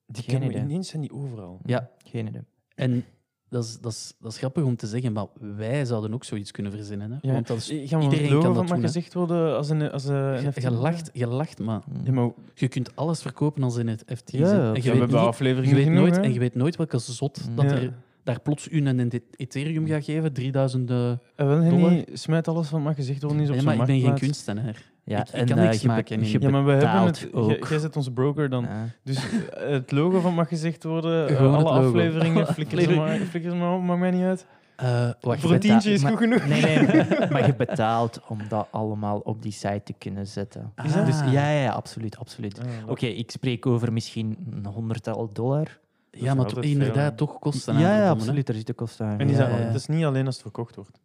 [0.06, 0.68] Die Geen kennen we idee.
[0.70, 1.60] ineens zijn die overal.
[1.66, 1.90] Ja.
[2.06, 2.42] Geen idee.
[2.76, 3.06] En
[3.54, 6.52] dat is, dat, is, dat is grappig om te zeggen, maar wij zouden ook zoiets
[6.52, 7.12] kunnen verzinnen.
[7.12, 7.18] Hè?
[7.22, 7.34] Ja.
[7.34, 10.06] Want dat is, Gaan we iedereen kan dat mag doen, gezegd worden als een, als
[10.06, 10.62] een je, NFT?
[10.62, 14.32] je lacht, je lacht, maar Ja, maar je kunt alles verkopen als in het FT.
[14.32, 16.22] Ja, en we je we weet, hebben niet, afleveringen je weet genoeg, nooit, hè?
[16.22, 17.56] en je weet nooit welke zot Mm.
[17.56, 17.72] dat Ja.
[17.72, 17.94] er
[18.24, 21.62] daar plots u een Ethereum gaat geven, 3000 eh, Eh, wel.
[21.62, 24.20] Henny, smijt alles wat mag gezegd worden is op Ja, zo'n maar ik ben geen
[24.20, 24.92] kunstenaar.
[25.06, 26.72] Ja, Ik- ik en kan eh, niks je be- maken in- je Ja, maar we
[26.72, 27.34] hebben betaalt het...
[27.34, 27.68] ook.
[27.68, 28.64] Jij zit onze broker dan.
[28.64, 28.86] Ja.
[29.04, 29.18] Dus
[29.50, 31.88] eh, het logo van mag gezegd worden, eh, Gewoon alle het logo.
[31.88, 34.46] afleveringen, Alle flikkers er maar, flikkers maar op, maakt mij niet uit.
[34.76, 36.48] Eh, wacht, Voor een tientje is goed genoeg.
[36.48, 40.74] Nee, nee, maar je betaalt om dat allemaal op die site te kunnen zetten.
[41.06, 42.60] Dus ja, ja, ja, absoluut, absoluut.
[42.60, 45.80] Ah, Oké, ik spreek over misschien een honderdtal dollar.
[46.12, 47.78] ja, maar veel, inderdaad, toch kosten.
[47.78, 48.10] Ja, aan ja, hè?
[48.10, 48.50] absoluut.
[48.50, 49.20] Er zitten kosten aan.
[49.20, 49.66] En is ja, dat, ja.
[49.66, 51.00] dat is niet alleen als het verkocht wordt.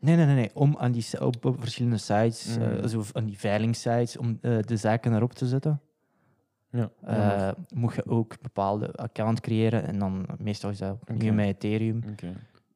[0.00, 0.50] Nee, nee, nee, nee.
[0.54, 2.62] Om aan die, op, op verschillende sites, Mm.
[2.62, 5.80] eh, zo aan die veilingsites, om eh, de zaken erop te zetten,
[6.70, 6.90] Ja.
[7.04, 9.86] eh, moet je ook een bepaalde account creëren.
[9.86, 10.98] En dan meestal is dat
[11.34, 12.02] met Ethereum.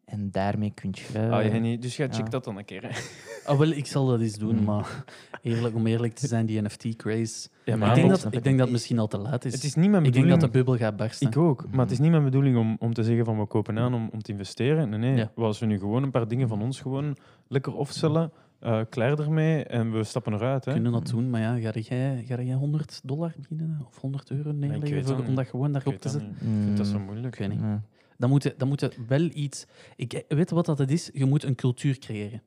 [0.05, 1.29] En daarmee kun je...
[1.31, 2.13] Ah, dus jij ja.
[2.13, 2.83] checkt dat dan een keer.
[2.83, 2.89] Hè?
[3.47, 4.65] Ah, wel, ik zal dat eens doen, Mm.
[4.65, 5.05] maar
[5.43, 7.49] eerlijk, om eerlijk te zijn, die NFT-craze...
[7.65, 8.45] Ja, maar ik denk, dat, ik het.
[8.45, 9.53] denk dat het misschien al te laat is.
[9.53, 10.41] Het is niet mijn ik denk bedoeling...
[10.41, 11.27] dat de bubbel gaat barsten.
[11.29, 13.79] Ik ook, maar het is niet mijn bedoeling om, om te zeggen van we kopen
[13.79, 14.89] aan om, om te investeren.
[14.89, 15.17] Nee, nee.
[15.17, 15.31] Ja.
[15.37, 17.17] Als we nu gewoon een paar dingen van ons gewoon
[17.49, 20.65] lekker offcellen, eh klaar ermee en we stappen eruit.
[20.65, 20.73] Hè.
[20.73, 24.53] kunnen dat doen, maar ja, ga jij, ga jij 100 dollar bieden of 100 euro
[24.53, 26.31] neerleggen om dat gewoon daarop te zetten?
[26.31, 27.27] Ik vind dat zo Mm, moeilijk.
[27.27, 27.61] Ik weet niet.
[27.61, 27.83] ja.
[28.19, 29.67] Dan moet, je, dan moet je wel iets...
[29.97, 31.11] Ik, weet je wat dat het is?
[31.13, 32.43] Je moet een cultuur creëren.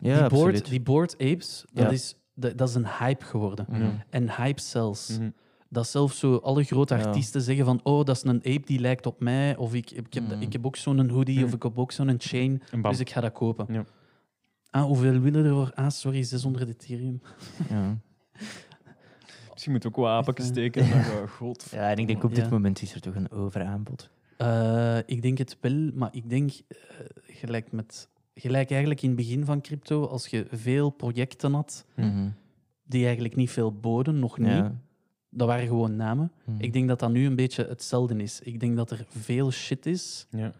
[0.00, 1.90] Ja, die, board, die board apes, dat, Ja.
[1.90, 3.66] is, dat, dat is een hype geworden.
[3.68, 3.90] Mhm.
[4.10, 5.18] En hype sells.
[5.18, 5.30] Mhm.
[5.68, 7.04] Dat zelfs zo alle grote Ja.
[7.04, 9.56] artiesten zeggen van oh, dat is een ape die lijkt op mij.
[9.56, 10.40] Of ik, ik, heb, Mhm.
[10.40, 12.62] ik heb ook zo'n hoodie of ik heb ook zo'n chain.
[12.82, 13.66] Dus ik ga dat kopen.
[13.74, 13.84] Ja.
[14.70, 15.70] Ah, hoeveel willen er voor?
[15.74, 17.20] Ah, sorry, 600 Ethereum.
[17.68, 17.98] Ja.
[19.52, 20.88] Misschien moet ook wel steken.
[20.88, 21.66] Maar, oh, god.
[21.70, 22.50] ja, en ik denk op dit Ja.
[22.50, 24.10] moment is er toch een overaanbod.
[24.38, 26.78] Eh, ik denk het wel, maar ik denk eh,
[27.22, 32.28] gelijk, met, gelijk eigenlijk in het begin van crypto, als je veel projecten had Mhm.
[32.84, 34.80] die eigenlijk niet veel boden, nog niet, Ja.
[35.30, 36.32] dat waren gewoon namen.
[36.44, 36.60] Mhm.
[36.60, 38.40] Ik denk dat dat nu een beetje hetzelfde is.
[38.40, 40.26] Ik denk dat er veel shit is.
[40.30, 40.52] Ja.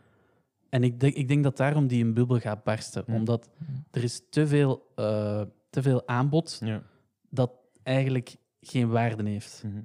[0.69, 3.05] En ik denk, ik denk dat daarom die een bubbel gaat barsten.
[3.07, 3.15] Ja.
[3.15, 3.49] Omdat
[3.91, 6.83] er is te veel, eh, te veel aanbod Ja.
[7.31, 7.51] dat
[7.83, 9.63] eigenlijk geen waarde heeft.
[9.67, 9.79] Mhm.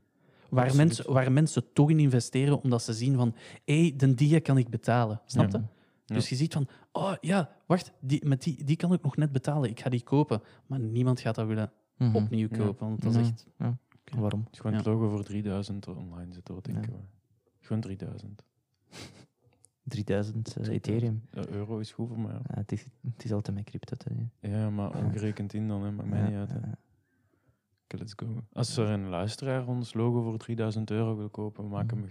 [0.53, 3.35] Waar mensen, waar mensen toch in investeren omdat ze zien van
[3.65, 5.21] hé, hey, de die kan ik betalen.
[5.25, 5.57] Snap je?
[5.57, 5.69] Ja.
[6.05, 6.15] Ja.
[6.15, 9.31] Dus je ziet van, oh ja, wacht, die, met die, die kan ik nog net
[9.31, 9.69] betalen.
[9.69, 10.41] Ik ga die kopen.
[10.67, 12.15] Maar niemand gaat dat willen Mhm.
[12.15, 12.57] opnieuw Ja.
[12.57, 12.87] kopen.
[12.87, 13.31] Want dat is Ja.
[13.31, 13.47] echt...
[14.17, 14.39] Waarom?
[14.43, 16.97] Het is gewoon het logo voor 3000 online zitten, wat denken Ja.
[16.97, 17.03] we.
[17.59, 18.43] Gewoon 3000.
[19.83, 21.21] 3000 eh, Ethereum.
[21.31, 22.31] Ja, euro is goed voor mij.
[22.33, 23.95] Ja, het, is, het is altijd met crypto.
[24.07, 24.31] doen.
[24.39, 25.91] Ja, maar omgerekend in dan, hè.
[25.91, 26.51] Maakt mij Ja, niet uit.
[26.51, 26.59] hè.
[27.99, 28.25] Let's go.
[28.53, 32.07] Als er een luisteraar ons logo voor 3000 euro wil kopen, maken Mhm.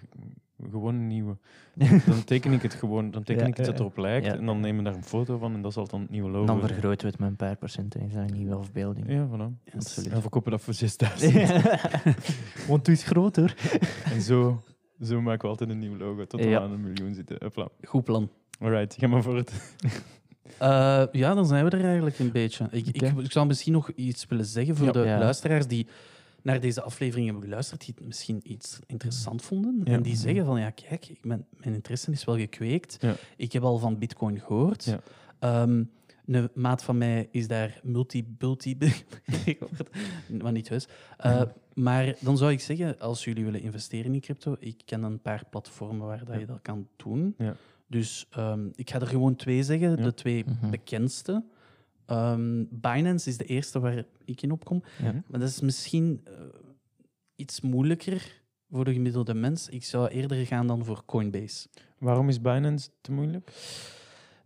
[0.56, 1.36] we gewoon een nieuwe.
[2.06, 4.34] Dan teken ik het gewoon, dan teken Ja, ik het dat erop lijkt ja.
[4.36, 6.46] en dan nemen we daar een foto van en dat zal dan het nieuwe logo
[6.46, 9.08] Dan vergroten we het met een paar procent en is dat een nieuwe afbeelding.
[9.08, 9.72] Ja, voilà.
[9.74, 10.08] Absoluut.
[10.08, 11.32] En we verkopen dat voor 6000.
[12.68, 13.56] Want het is groter.
[14.04, 14.60] en zo,
[15.00, 16.60] zo maken we altijd een nieuw logo, tot we Ja.
[16.60, 17.38] aan een miljoen zitten.
[17.82, 18.30] Goed plan.
[18.60, 19.76] Alright, ga maar voor het.
[20.58, 22.68] Eh, ja, dan zijn we er eigenlijk een beetje.
[22.70, 24.92] Ik, ik, ik zou misschien nog iets willen zeggen voor Ja.
[24.92, 25.18] de Ja.
[25.18, 25.86] luisteraars die
[26.42, 29.80] naar deze aflevering hebben geluisterd, die het misschien iets interessant vonden.
[29.84, 29.92] Ja.
[29.92, 32.98] En die zeggen van, ja, kijk, ik ben, mijn interesse is wel gekweekt.
[33.36, 34.96] Ik heb al van bitcoin gehoord.
[35.38, 35.82] Ehm,
[36.26, 38.76] een maat van mij is daar multi-bulti
[40.42, 40.88] maar niet heus.
[41.16, 41.42] Eh,
[41.74, 45.42] Maar dan zou ik zeggen, als jullie willen investeren in crypto, ik ken een paar
[45.50, 47.36] platformen waar dat je dat kan doen.
[47.92, 47.98] Ja.
[47.98, 49.96] Dus ehm, ik ga er gewoon twee zeggen, Ja.
[49.96, 50.70] de twee Mhm.
[50.70, 51.44] bekendste.
[52.06, 54.82] Ehm, Binance is de eerste waar ik in opkom.
[55.02, 55.12] Ja.
[55.26, 56.32] Maar dat is misschien eh,
[57.36, 58.40] iets moeilijker
[58.70, 59.68] voor de gemiddelde mens.
[59.68, 61.68] Ik zou eerder gaan dan voor Coinbase.
[61.98, 63.52] Waarom is Binance te moeilijk?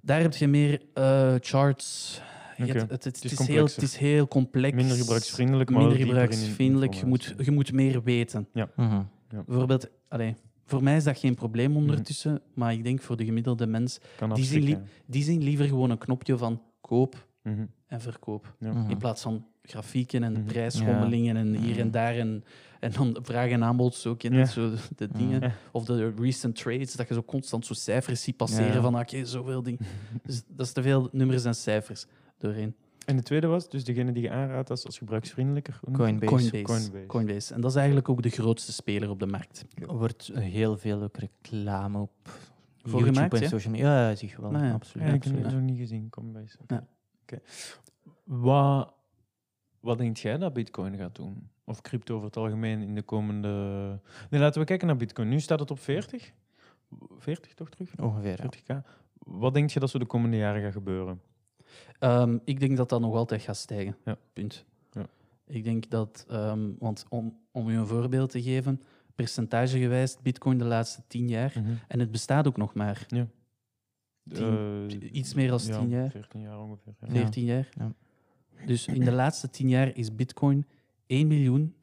[0.01, 2.21] Daar heb je meer eh, charts.
[2.57, 4.75] Hebt- het, het, is is heel, het is heel complex.
[4.75, 6.95] Minder gebruiksvriendelijk, maar Minder gebruiksvriendelijk.
[6.95, 8.49] Je moet, je moet meer weten.
[8.77, 9.03] Mhm.
[9.47, 10.35] Bijvoorbeeld, allee,
[10.67, 11.79] voor mij is dat geen probleem Mhm.
[11.81, 13.99] ondertussen, maar ik denk voor de gemiddelde mens,
[14.35, 17.67] die zien die zien liever gewoon een knopje van koop Mhm.
[17.87, 18.57] en verkoop.
[18.61, 18.73] Ja.
[18.73, 18.91] Mhm.
[18.91, 22.15] In plaats van grafieken en prijsschommelingen en hier en daar.
[22.17, 22.45] En,
[22.81, 24.45] en dan vraag en aanbod, zo ken Ja.
[24.45, 25.41] zo de, dingen.
[25.41, 25.53] Ja.
[25.73, 28.81] Of de recent trades, dat je zo constant zo cijfers ziet passeren Ja.
[28.81, 29.81] van oké, zoveel dingen.
[30.27, 32.07] Dus dat is te veel nummers en cijfers
[32.39, 32.75] doorheen.
[33.07, 35.81] En de tweede was, dus degene die je aanraadt als, als gebruiksvriendelijker?
[35.93, 36.33] Coinbase.
[36.33, 36.63] Coinbase.
[36.63, 37.07] Coinbase.
[37.07, 37.55] Coinbase.
[37.55, 39.65] En dat is eigenlijk ook de grootste speler op de markt.
[39.75, 42.11] Er wordt heel veel ook reclame op
[42.83, 43.49] Voor YouTube gemaakt, en ja?
[43.49, 44.09] social media.
[44.09, 44.51] Ja, zie je wel.
[44.51, 44.73] Nou ja.
[44.73, 45.07] Absoluut.
[45.07, 45.53] Ja, ik heb absoluut.
[45.53, 46.59] het nog niet gezien, Coinbase.
[46.63, 46.75] Oké.
[46.75, 46.87] Ja.
[47.23, 47.41] Oké.
[48.25, 48.93] Wat,
[49.81, 51.51] wat denk jij dat Bitcoin gaat doen?
[51.65, 53.49] Of crypto over het algemeen in de komende...
[54.31, 55.29] Nee, laten we kijken naar Bitcoin.
[55.29, 56.33] Nu staat het op 40.
[57.19, 57.99] 40 toch terug?
[57.99, 58.41] Ongeveer.
[58.65, 58.83] ja.
[58.83, 58.87] 40k.
[59.19, 61.21] Wat denk je dat zo de komende jaren gaat gebeuren?
[61.99, 63.97] Ehm, ik denk dat dat nog altijd gaat stijgen.
[64.05, 64.17] Ja.
[64.33, 64.65] Punt.
[64.93, 65.07] Ja.
[65.47, 68.83] Ik denk dat, ehm, want om, om u een voorbeeld te geven,
[69.15, 71.53] percentagegewijs Bitcoin de laatste tien jaar,
[71.89, 73.07] en het bestaat ook nog maar
[74.29, 76.11] Tien- Eh, iets meer dan ja, 10 jaar.
[76.11, 76.95] 14 jaar ongeveer.
[77.01, 77.09] Ja.
[77.11, 77.69] 14 jaar.
[77.79, 77.93] Ja.
[78.67, 80.67] Dus in de laatste 10 jaar is Bitcoin
[81.07, 81.75] 1 miljoen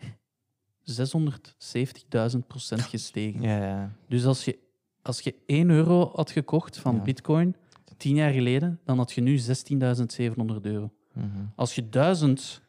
[0.83, 3.41] 670.000 procent gestegen.
[3.41, 3.95] Ja, ja.
[4.07, 4.59] Dus als je,
[5.01, 7.01] als je 1 euro had gekocht van Ja.
[7.01, 7.55] Bitcoin
[8.03, 10.91] tien jaar geleden, dan had je nu 16.700 euro.
[11.13, 11.27] Mhm.
[11.55, 12.61] Als je 1000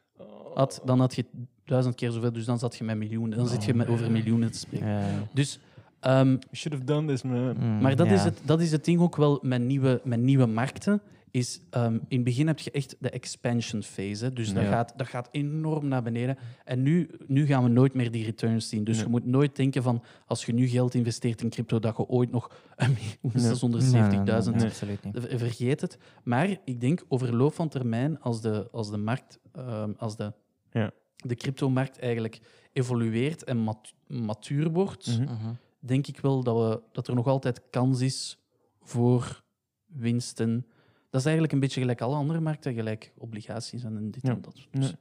[0.54, 1.24] had, dan had je
[1.64, 2.32] duizend keer zoveel.
[2.32, 3.38] Dus dan zat je met miljoenen.
[3.38, 4.88] Dan zit je met over miljoenen te spreken.
[4.88, 5.28] Ja.
[5.32, 5.58] Dus,
[6.00, 7.56] ehm, should have done this, man.
[7.58, 10.46] Mm, maar dat, is het, dat is het ding ook wel met nieuwe, met nieuwe
[10.46, 11.00] markten.
[11.34, 14.24] Is, ehm, in het begin heb je echt de expansion phase.
[14.24, 14.32] hè.
[14.32, 16.38] Dus dat, gaat, dat gaat enorm naar beneden.
[16.64, 18.84] En nu, nu gaan we nooit meer die returns zien.
[18.84, 19.04] Dus Nee.
[19.04, 22.30] je moet nooit denken van als je nu geld investeert in crypto, dat je ooit
[22.30, 23.32] nog een Nee.
[23.32, 25.98] 670.000 Nee, Vergeet het.
[26.24, 30.32] Maar ik denk over loop van termijn, als de, als de markt, ehm, als de,
[30.72, 30.90] Ja.
[31.16, 32.40] de cryptomarkt eigenlijk
[32.72, 35.22] evolueert en mat- matuur wordt, Mhm.
[35.32, 35.52] Mhm.
[35.78, 38.38] denk ik wel dat, we, dat er nog altijd kans is
[38.82, 39.42] voor
[39.86, 40.66] winsten.
[41.14, 44.30] Dat is eigenlijk een beetje gelijk alle andere markten, gelijk obligaties en dit Ja.
[44.30, 44.66] en dat.
[44.70, 44.94] Dus,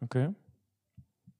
[0.00, 0.34] Oké.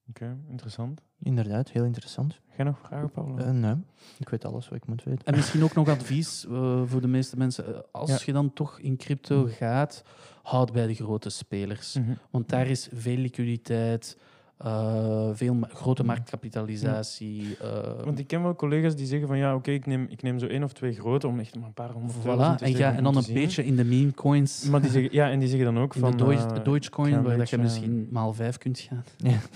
[0.09, 1.01] Oké, interessant.
[1.23, 2.33] Inderdaad, heel interessant.
[2.49, 3.39] Ga je nog vragen, Paul?
[3.39, 3.75] Eh, nee,
[4.19, 5.25] ik weet alles wat ik moet weten.
[5.27, 7.75] En misschien ook nog advies eh, voor de meeste mensen.
[7.75, 8.19] Eh, Als Ja.
[8.27, 10.05] je dan toch in crypto gaat,
[10.43, 11.95] houd bij de grote spelers.
[11.95, 12.13] Mhm.
[12.31, 14.19] Want daar is veel liquiditeit,
[14.65, 17.57] eh, veel ma- grote marktkapitalisatie.
[17.63, 20.39] eh, Want ik ken wel collega's die zeggen van ja, oké, ik, neem, ik neem
[20.39, 22.97] zo één of twee grote om echt maar een paar honderd voilà, te en, om
[22.97, 23.35] en dan een zien.
[23.35, 24.65] beetje in de meme coins.
[24.65, 26.11] Maar die zeggen, ja, en die zeggen dan ook in van...
[26.11, 29.05] de Doge- eh, Dogecoin, waar dat je misschien maal vijf kunt gaan.
[29.17, 29.39] Ja.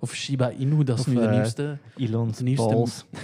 [0.00, 1.78] of Shiba Inu, dat is Of, nu de eh, nieuwste.
[1.96, 3.04] Elon's de nieuwste- balls.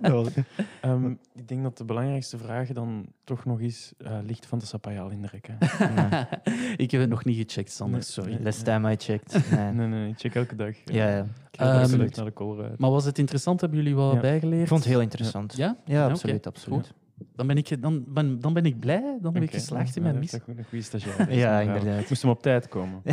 [0.80, 4.66] Ehm, ik denk dat de belangrijkste vraag dan toch nog is, eh, ligt van de
[4.66, 5.48] Sapaya al in de rek?
[5.78, 6.28] Ja.
[6.76, 8.38] ik heb het nog niet gecheckt, Sander, Nee, sorry.
[8.42, 9.50] Last time I checked.
[9.50, 9.72] Nee.
[9.72, 10.74] Nee, nee, ik check elke dag.
[10.84, 11.26] Ja, ja.
[11.50, 12.78] Ehm, naar de uit.
[12.78, 13.60] Maar was het interessant?
[13.60, 14.20] Hebben jullie wat Ja.
[14.20, 14.62] bijgeleerd?
[14.62, 15.56] Ik vond het heel interessant.
[15.56, 15.76] Ja?
[15.84, 16.46] Ja, absoluut.
[16.46, 16.92] absoluut.
[17.34, 19.18] Dan ben ik, dan ben, dan ben ik blij.
[19.20, 20.40] Dan ben ik geslaagd in mijn dat missie.
[20.46, 21.32] is een goede stagiair.
[21.42, 22.08] Ja, inderdaad.
[22.08, 23.02] Moest hem op tijd komen.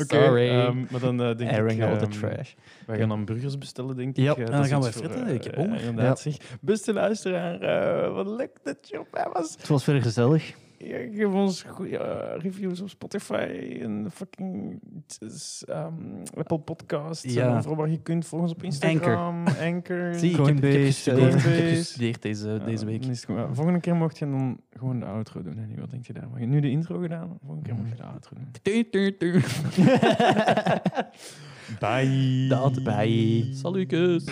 [0.00, 0.48] Oké, Sorry.
[0.48, 1.88] ehm, maar dan eh, denk Airing ik...
[1.88, 2.52] all the ehm, trash.
[2.86, 4.24] Wij gaan dan burgers bestellen, denk ik.
[4.24, 4.34] Ja.
[4.34, 5.26] Eh, dan gaan we fretten.
[5.26, 5.80] eh, Ik heb honger.
[5.80, 6.36] Inderdaad, zeg.
[6.60, 9.54] Beste luisteraar, wat leuk dat je op mij was.
[9.58, 10.54] Het was weer gezellig.
[10.84, 14.80] Ja, geef ons goede eh, reviews op Spotify en fucking
[15.66, 15.92] ehm,
[16.34, 17.34] Apple Podcasts.
[17.34, 17.50] Ja.
[17.50, 18.26] En overal waar je kunt.
[18.26, 20.14] Volg ons op Instagram, Anchor.
[20.18, 21.76] Zie, ik heb Coinbase, gestudeerd, ik heb Coinbase.
[21.76, 23.04] gestudeerd deze, Ja, deze week.
[23.04, 25.56] is volgende keer mocht je dan gewoon de outro doen.
[25.56, 25.80] Hè?
[25.80, 26.28] Wat denk je daar?
[26.30, 27.38] Maar je hebt nu de intro gedaan.
[27.44, 28.50] Volgende keer mocht je de outro doen.
[31.80, 32.46] Bye.
[32.48, 33.48] Dat Bye.
[33.54, 34.24] Salutjes.